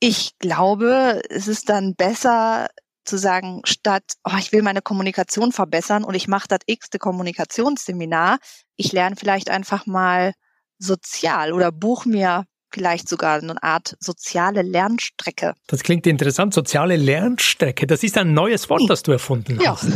Ich 0.00 0.38
glaube, 0.38 1.22
es 1.30 1.48
ist 1.48 1.68
dann 1.68 1.94
besser 1.94 2.68
zu 3.04 3.18
sagen, 3.18 3.60
statt, 3.64 4.04
oh, 4.24 4.36
ich 4.38 4.52
will 4.52 4.62
meine 4.62 4.82
Kommunikation 4.82 5.52
verbessern 5.52 6.04
und 6.04 6.14
ich 6.14 6.28
mache 6.28 6.48
das 6.48 6.60
x-te 6.66 6.98
Kommunikationsseminar, 6.98 8.38
ich 8.76 8.92
lerne 8.92 9.16
vielleicht 9.16 9.50
einfach 9.50 9.86
mal 9.86 10.32
sozial 10.78 11.52
oder 11.52 11.70
buch 11.70 12.06
mir 12.06 12.44
vielleicht 12.72 13.08
sogar 13.08 13.40
eine 13.40 13.62
Art 13.62 13.96
soziale 14.00 14.62
Lernstrecke. 14.62 15.54
Das 15.68 15.82
klingt 15.82 16.06
interessant, 16.06 16.54
soziale 16.54 16.96
Lernstrecke. 16.96 17.86
Das 17.86 18.02
ist 18.02 18.18
ein 18.18 18.34
neues 18.34 18.68
Wort, 18.68 18.82
das 18.88 19.02
du 19.02 19.12
erfunden 19.12 19.60
hast. 19.64 19.86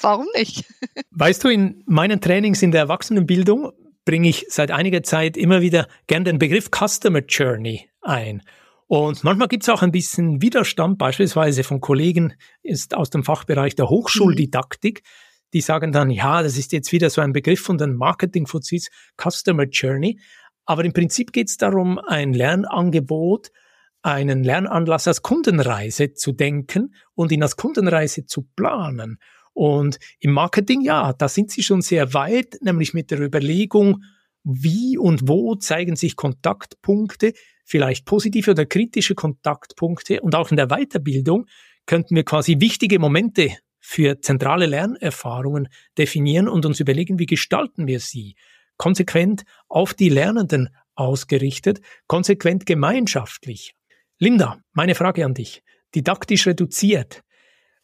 Warum 0.00 0.26
nicht? 0.34 0.64
Weißt 1.10 1.42
du, 1.44 1.48
in 1.48 1.82
meinen 1.86 2.20
Trainings 2.20 2.62
in 2.62 2.70
der 2.70 2.82
Erwachsenenbildung 2.82 3.72
bringe 4.04 4.28
ich 4.28 4.46
seit 4.48 4.70
einiger 4.70 5.02
Zeit 5.02 5.36
immer 5.36 5.60
wieder 5.60 5.88
gern 6.06 6.24
den 6.24 6.38
Begriff 6.38 6.70
Customer 6.70 7.20
Journey 7.20 7.90
ein. 8.00 8.42
Und 8.86 9.22
manchmal 9.22 9.48
gibt 9.48 9.64
es 9.64 9.68
auch 9.68 9.82
ein 9.82 9.92
bisschen 9.92 10.40
Widerstand, 10.40 10.96
beispielsweise 10.96 11.62
von 11.62 11.80
Kollegen 11.80 12.32
ist 12.62 12.94
aus 12.94 13.10
dem 13.10 13.22
Fachbereich 13.22 13.74
der 13.74 13.90
Hochschuldidaktik. 13.90 15.02
Die 15.52 15.60
sagen 15.60 15.92
dann, 15.92 16.08
ja, 16.08 16.42
das 16.42 16.56
ist 16.56 16.72
jetzt 16.72 16.90
wieder 16.92 17.10
so 17.10 17.20
ein 17.20 17.34
Begriff 17.34 17.60
von 17.60 17.76
den 17.76 17.96
Marketing-Fuzis, 17.96 18.88
Customer 19.20 19.64
Journey. 19.64 20.18
Aber 20.64 20.84
im 20.84 20.94
Prinzip 20.94 21.32
geht 21.32 21.48
es 21.48 21.58
darum, 21.58 21.98
ein 21.98 22.32
Lernangebot, 22.32 23.50
einen 24.02 24.42
Lernanlass 24.42 25.06
als 25.06 25.20
Kundenreise 25.20 26.14
zu 26.14 26.32
denken 26.32 26.94
und 27.14 27.30
ihn 27.30 27.42
als 27.42 27.56
Kundenreise 27.56 28.24
zu 28.24 28.48
planen. 28.56 29.18
Und 29.58 29.98
im 30.20 30.30
Marketing, 30.30 30.82
ja, 30.82 31.12
da 31.12 31.26
sind 31.26 31.50
sie 31.50 31.64
schon 31.64 31.82
sehr 31.82 32.14
weit, 32.14 32.58
nämlich 32.62 32.94
mit 32.94 33.10
der 33.10 33.20
Überlegung, 33.20 34.04
wie 34.44 34.96
und 34.96 35.26
wo 35.26 35.56
zeigen 35.56 35.96
sich 35.96 36.14
Kontaktpunkte, 36.14 37.32
vielleicht 37.64 38.04
positive 38.04 38.52
oder 38.52 38.66
kritische 38.66 39.16
Kontaktpunkte. 39.16 40.20
Und 40.20 40.36
auch 40.36 40.52
in 40.52 40.56
der 40.56 40.68
Weiterbildung 40.68 41.46
könnten 41.86 42.14
wir 42.14 42.22
quasi 42.22 42.60
wichtige 42.60 43.00
Momente 43.00 43.50
für 43.80 44.20
zentrale 44.20 44.66
Lernerfahrungen 44.66 45.66
definieren 45.98 46.46
und 46.48 46.64
uns 46.64 46.78
überlegen, 46.78 47.18
wie 47.18 47.26
gestalten 47.26 47.88
wir 47.88 47.98
sie. 47.98 48.36
Konsequent 48.76 49.42
auf 49.66 49.92
die 49.92 50.08
Lernenden 50.08 50.68
ausgerichtet, 50.94 51.80
konsequent 52.06 52.64
gemeinschaftlich. 52.64 53.74
Linda, 54.20 54.60
meine 54.72 54.94
Frage 54.94 55.24
an 55.24 55.34
dich. 55.34 55.64
Didaktisch 55.96 56.46
reduziert. 56.46 57.24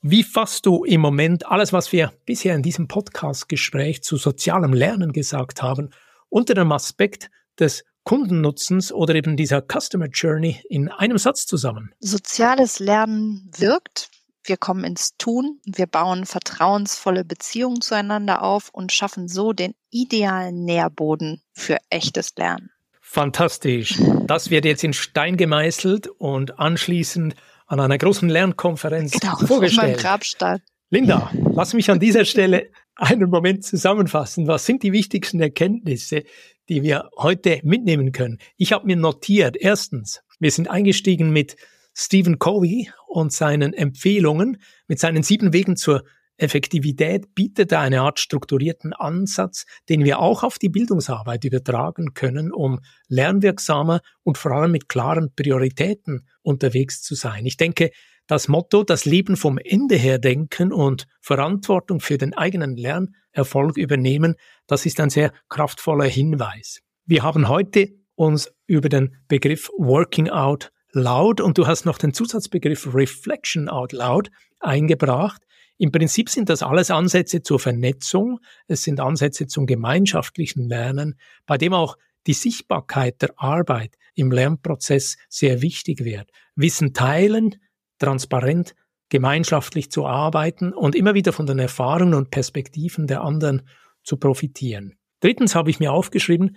Wie 0.07 0.23
fasst 0.23 0.67
du 0.67 0.85
im 0.85 1.01
Moment 1.01 1.47
alles, 1.47 1.73
was 1.73 1.91
wir 1.91 2.13
bisher 2.27 2.55
in 2.55 2.63
diesem 2.63 2.89
Podcast-Gespräch 2.89 4.03
zu 4.03 4.19
sozialem 4.19 4.75
Lernen 4.75 5.13
gesagt 5.13 5.63
haben, 5.63 5.89
unter 6.29 6.53
dem 6.53 6.73
Aspekt 6.73 7.31
des 7.59 7.87
Kundennutzens 8.03 8.93
oder 8.93 9.15
eben 9.15 9.39
dieser 9.39 9.63
Customer 9.63 10.09
Journey 10.09 10.61
in 10.69 10.91
einem 10.91 11.17
Satz 11.17 11.47
zusammen? 11.47 11.95
Soziales 12.01 12.81
Lernen 12.81 13.51
wirkt. 13.57 14.11
Wir 14.45 14.59
kommen 14.59 14.85
ins 14.85 15.17
Tun, 15.17 15.59
wir 15.65 15.87
bauen 15.87 16.27
vertrauensvolle 16.27 17.25
Beziehungen 17.25 17.81
zueinander 17.81 18.43
auf 18.43 18.69
und 18.75 18.93
schaffen 18.93 19.27
so 19.27 19.55
den 19.55 19.73
idealen 19.89 20.67
Nährboden 20.67 21.41
für 21.55 21.79
echtes 21.89 22.35
Lernen. 22.37 22.69
Fantastisch. 23.01 23.99
Das 24.27 24.51
wird 24.51 24.67
jetzt 24.67 24.85
in 24.85 24.93
Stein 24.93 25.39
gemeißelt 25.39 26.09
und 26.09 26.59
anschließend 26.59 27.35
an 27.75 27.81
einer 27.81 27.99
großen 27.99 28.29
Lernkonferenz 28.29 29.19
genau, 29.19 29.37
vorgestellt. 29.37 29.99
Grabstein. 29.99 30.61
Linda, 30.91 31.33
lass 31.55 31.75
mich 31.75 31.91
an 31.91 31.99
dieser 31.99 32.25
Stelle 32.25 32.71
einen 32.95 33.29
Moment 33.29 33.65
zusammenfassen. 33.65 34.47
Was 34.47 34.65
sind 34.65 34.85
die 34.85 34.93
wichtigsten 34.93 35.41
Erkenntnisse, 35.41 36.23
die 36.69 36.85
wir 36.85 37.11
heute 37.19 37.59
mitnehmen 37.65 38.13
können? 38.13 38.39
Ich 38.57 38.73
habe 38.73 38.87
mir 38.87 38.95
notiert, 38.95 39.57
erstens, 39.59 40.23
wir 40.39 40.53
sind 40.53 40.71
eingestiegen 40.71 41.31
mit 41.31 41.57
Stephen 41.95 42.39
Covey 42.39 42.91
und 43.09 43.33
seinen 43.33 43.73
Empfehlungen, 43.73 44.59
mit 44.87 45.01
seinen 45.01 45.25
sieben 45.25 45.53
Wegen 45.53 45.75
zur 45.77 46.05
Effektivität 46.37 47.35
bietet 47.35 47.73
eine 47.73 48.03
Art 48.03 48.19
strukturierten 48.19 48.93
Ansatz, 48.93 49.67
den 49.89 50.05
wir 50.05 50.19
auch 50.19 50.43
auf 50.43 50.59
die 50.59 50.69
Bildungsarbeit 50.69 51.45
übertragen 51.45 52.15
können, 52.15 52.53
um 52.53 52.81
lernwirksamer 53.09 54.01
und 54.23 54.39
vor 54.39 54.53
allem 54.53 54.73
mit 54.73 54.89
klaren 54.89 55.33
Prioritäten 55.35 56.27
unterwegs 56.43 57.03
zu 57.03 57.15
sein. 57.15 57.47
Ich 57.47 57.57
denke, 57.57 57.91
das 58.27 58.49
Motto, 58.49 58.85
das 58.85 59.05
Leben 59.05 59.37
vom 59.37 59.59
Ende 59.59 59.97
her 59.97 60.19
denken 60.19 60.73
und 60.73 61.07
Verantwortung 61.21 62.01
für 62.01 62.19
den 62.19 62.35
eigenen 62.35 62.77
Lernerfolg 62.77 63.77
übernehmen, 63.77 64.37
das 64.67 64.87
ist 64.87 64.99
ein 65.01 65.11
sehr 65.11 65.33
kraftvoller 65.49 66.07
Hinweis. 66.07 66.81
Wir 67.05 67.23
haben 67.23 67.49
heute 67.49 67.91
uns 68.15 68.51
über 68.67 68.89
den 68.89 69.17
Begriff 69.29 69.69
Working 69.77 70.31
Out 70.31 70.73
Loud 70.93 71.41
und 71.41 71.59
du 71.59 71.67
hast 71.67 71.85
noch 71.85 71.99
den 71.99 72.15
Zusatzbegriff 72.15 72.95
Reflection 72.95 73.69
Out 73.69 73.93
Loud 73.93 74.31
eingebracht. 74.65 75.43
Im 75.77 75.91
Prinzip 75.91 76.29
sind 76.29 76.49
das 76.49 76.63
alles 76.63 76.91
Ansätze 76.91 77.43
zur 77.43 77.59
Vernetzung, 77.59 78.39
es 78.69 78.85
sind 78.85 79.01
Ansätze 79.01 79.47
zum 79.47 79.67
gemeinschaftlichen 79.67 80.69
Lernen, 80.69 81.19
bei 81.47 81.59
dem 81.59 81.73
auch 81.75 81.97
die 82.27 82.33
Sichtbarkeit 82.33 83.21
der 83.23 83.35
Arbeit 83.37 83.97
im 84.15 84.31
Lernprozess 84.31 85.17
sehr 85.29 85.63
wichtig 85.63 86.05
wird. 86.05 86.31
Wissen 86.55 86.95
teilen, 86.95 87.57
transparent 87.99 88.75
gemeinschaftlich 89.09 89.91
zu 89.91 90.07
arbeiten 90.07 90.73
und 90.73 90.95
immer 90.95 91.15
wieder 91.15 91.33
von 91.33 91.47
den 91.47 91.59
Erfahrungen 91.59 92.15
und 92.15 92.31
Perspektiven 92.31 93.07
der 93.07 93.23
anderen 93.23 93.63
zu 94.03 94.17
profitieren. 94.17 94.97
Drittens 95.21 95.55
habe 95.55 95.71
ich 95.71 95.81
mir 95.81 95.93
aufgeschrieben, 95.93 96.57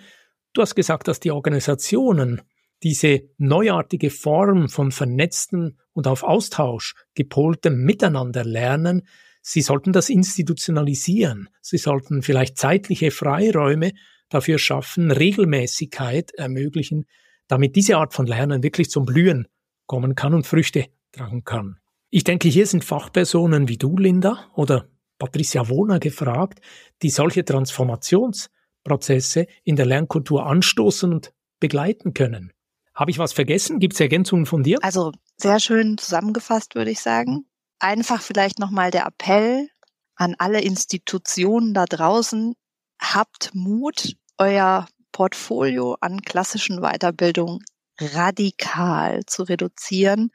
du 0.53 0.61
hast 0.61 0.75
gesagt, 0.75 1.07
dass 1.07 1.19
die 1.19 1.31
Organisationen 1.31 2.41
diese 2.83 3.21
neuartige 3.37 4.09
Form 4.09 4.69
von 4.69 4.91
vernetzten 4.91 5.79
und 5.93 6.07
auf 6.07 6.23
Austausch 6.23 6.93
gepoltem 7.15 7.83
Miteinander 7.83 8.43
lernen, 8.43 9.07
sie 9.41 9.61
sollten 9.61 9.93
das 9.93 10.09
institutionalisieren, 10.09 11.49
sie 11.61 11.77
sollten 11.77 12.21
vielleicht 12.21 12.57
zeitliche 12.57 13.11
Freiräume 13.11 13.93
dafür 14.29 14.59
schaffen, 14.59 15.11
Regelmäßigkeit 15.11 16.31
ermöglichen, 16.35 17.05
damit 17.47 17.75
diese 17.75 17.97
Art 17.97 18.13
von 18.13 18.27
Lernen 18.27 18.61
wirklich 18.61 18.89
zum 18.89 19.05
Blühen 19.05 19.47
kommen 19.85 20.15
kann 20.15 20.33
und 20.33 20.45
Früchte 20.45 20.85
tragen 21.11 21.43
kann. 21.43 21.77
Ich 22.09 22.23
denke, 22.23 22.47
hier 22.47 22.67
sind 22.67 22.85
Fachpersonen 22.85 23.67
wie 23.67 23.77
du, 23.77 23.97
Linda, 23.97 24.49
oder 24.55 24.87
Patricia 25.17 25.67
Wohner 25.67 25.99
gefragt, 25.99 26.61
die 27.01 27.09
solche 27.09 27.43
Transformationsprozesse 27.43 29.47
in 29.63 29.75
der 29.75 29.85
Lernkultur 29.85 30.45
anstoßen 30.45 31.11
und 31.11 31.33
begleiten 31.59 32.13
können. 32.13 32.53
Habe 32.97 33.11
ich 33.11 33.19
was 33.19 33.31
vergessen? 33.31 33.79
Gibt 33.79 33.93
es 33.93 33.99
Ergänzungen 33.99 34.47
von 34.47 34.63
dir? 34.63 34.79
Also 34.81 35.11
sehr 35.37 35.59
schön 35.59 35.99
zusammengefasst, 35.99 36.73
würde 36.73 36.89
ich 36.89 36.99
sagen. 36.99 37.45
Einfach 37.77 38.23
vielleicht 38.23 38.57
nochmal 38.57 38.89
der 38.89 39.05
Appell 39.05 39.69
an 40.15 40.33
alle 40.39 40.61
Institutionen 40.61 41.75
da 41.75 41.85
draußen. 41.85 42.55
Habt 42.99 43.51
Mut, 43.53 44.15
euer 44.39 44.87
Portfolio 45.11 45.95
an 46.01 46.23
klassischen 46.23 46.81
Weiterbildung 46.81 47.59
radikal 47.99 49.23
zu 49.27 49.43
reduzieren 49.43 50.31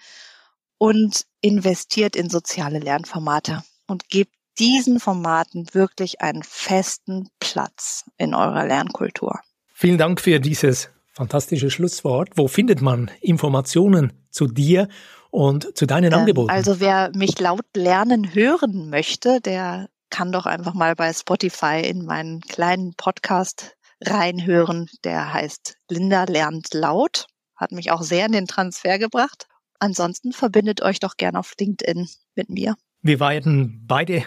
und 0.78 1.26
investiert 1.40 2.14
in 2.14 2.30
soziale 2.30 2.78
Lernformate 2.78 3.64
und 3.88 4.08
gebt 4.08 4.34
diesen 4.60 5.00
Formaten 5.00 5.66
wirklich 5.72 6.20
einen 6.20 6.44
festen 6.44 7.28
Platz 7.40 8.04
in 8.18 8.34
eurer 8.34 8.66
Lernkultur. 8.66 9.40
Vielen 9.74 9.98
Dank 9.98 10.20
für 10.20 10.38
dieses 10.38 10.90
fantastische 11.12 11.70
Schlusswort. 11.70 12.30
Wo 12.36 12.48
findet 12.48 12.80
man 12.80 13.10
Informationen 13.20 14.12
zu 14.30 14.46
dir 14.46 14.88
und 15.30 15.76
zu 15.76 15.86
deinen 15.86 16.12
ähm, 16.12 16.20
Angeboten? 16.20 16.50
Also 16.50 16.80
wer 16.80 17.10
mich 17.14 17.38
laut 17.38 17.64
lernen 17.76 18.34
hören 18.34 18.90
möchte, 18.90 19.40
der 19.40 19.88
kann 20.10 20.32
doch 20.32 20.46
einfach 20.46 20.74
mal 20.74 20.94
bei 20.94 21.12
Spotify 21.12 21.82
in 21.84 22.04
meinen 22.04 22.40
kleinen 22.40 22.94
Podcast 22.94 23.76
reinhören. 24.00 24.88
Der 25.04 25.32
heißt 25.32 25.76
Linda 25.88 26.24
lernt 26.24 26.74
laut. 26.74 27.26
Hat 27.56 27.72
mich 27.72 27.90
auch 27.90 28.02
sehr 28.02 28.26
in 28.26 28.32
den 28.32 28.46
Transfer 28.46 28.98
gebracht. 28.98 29.46
Ansonsten 29.78 30.32
verbindet 30.32 30.82
euch 30.82 31.00
doch 31.00 31.16
gerne 31.16 31.38
auf 31.38 31.54
LinkedIn 31.58 32.08
mit 32.34 32.50
mir. 32.50 32.74
Wir 33.00 33.20
werden 33.20 33.84
beide 33.86 34.24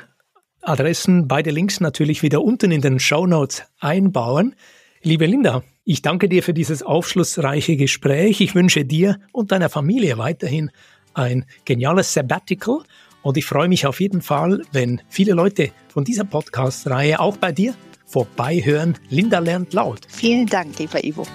Adressen, 0.61 1.27
beide 1.27 1.51
Links 1.51 1.79
natürlich 1.79 2.23
wieder 2.23 2.41
unten 2.41 2.71
in 2.71 2.81
den 2.81 2.99
Show 2.99 3.27
Notes 3.27 3.63
einbauen. 3.79 4.55
Liebe 5.01 5.27
Linda, 5.27 5.63
ich 5.85 6.01
danke 6.01 6.27
dir 6.27 6.41
für 6.41 6.53
dieses 6.53 6.81
aufschlussreiche 6.81 7.77
Gespräch. 7.77 8.41
Ich 8.41 8.55
wünsche 8.55 8.85
dir 8.85 9.19
und 9.31 9.51
deiner 9.51 9.69
Familie 9.69 10.17
weiterhin 10.17 10.71
ein 11.13 11.45
geniales 11.63 12.11
Sabbatical 12.11 12.79
und 13.21 13.37
ich 13.37 13.45
freue 13.45 13.67
mich 13.67 13.85
auf 13.85 14.01
jeden 14.01 14.21
Fall, 14.21 14.63
wenn 14.71 15.01
viele 15.09 15.33
Leute 15.33 15.71
von 15.87 16.03
dieser 16.03 16.23
Podcast-Reihe 16.23 17.19
auch 17.19 17.37
bei 17.37 17.51
dir 17.51 17.75
vorbeihören. 18.07 18.97
Linda 19.09 19.37
lernt 19.39 19.73
laut. 19.73 20.01
Vielen 20.07 20.47
Dank, 20.47 20.77
lieber 20.79 21.03
Ivo. 21.03 21.25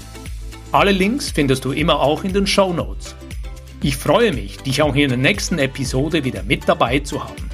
Alle 0.72 0.92
Links 0.92 1.32
findest 1.32 1.66
du 1.66 1.72
immer 1.72 2.00
auch 2.00 2.24
in 2.24 2.34
den 2.34 2.46
Show 2.48 2.74
Notes. 2.74 3.16
Ich 3.84 3.98
freue 3.98 4.32
mich, 4.32 4.58
dich 4.58 4.82
auch 4.82 4.96
in 4.96 5.10
der 5.10 5.18
nächsten 5.18 5.60
Episode 5.60 6.24
wieder 6.24 6.44
mit 6.44 6.70
dabei 6.70 7.00
zu 7.00 7.24
haben. 7.24 7.50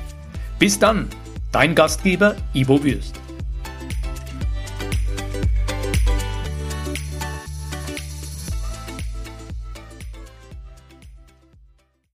Bis 0.59 0.77
dann, 0.77 1.07
dein 1.51 1.73
Gastgeber 1.73 2.35
Ivo 2.53 2.83
Würst. 2.83 3.19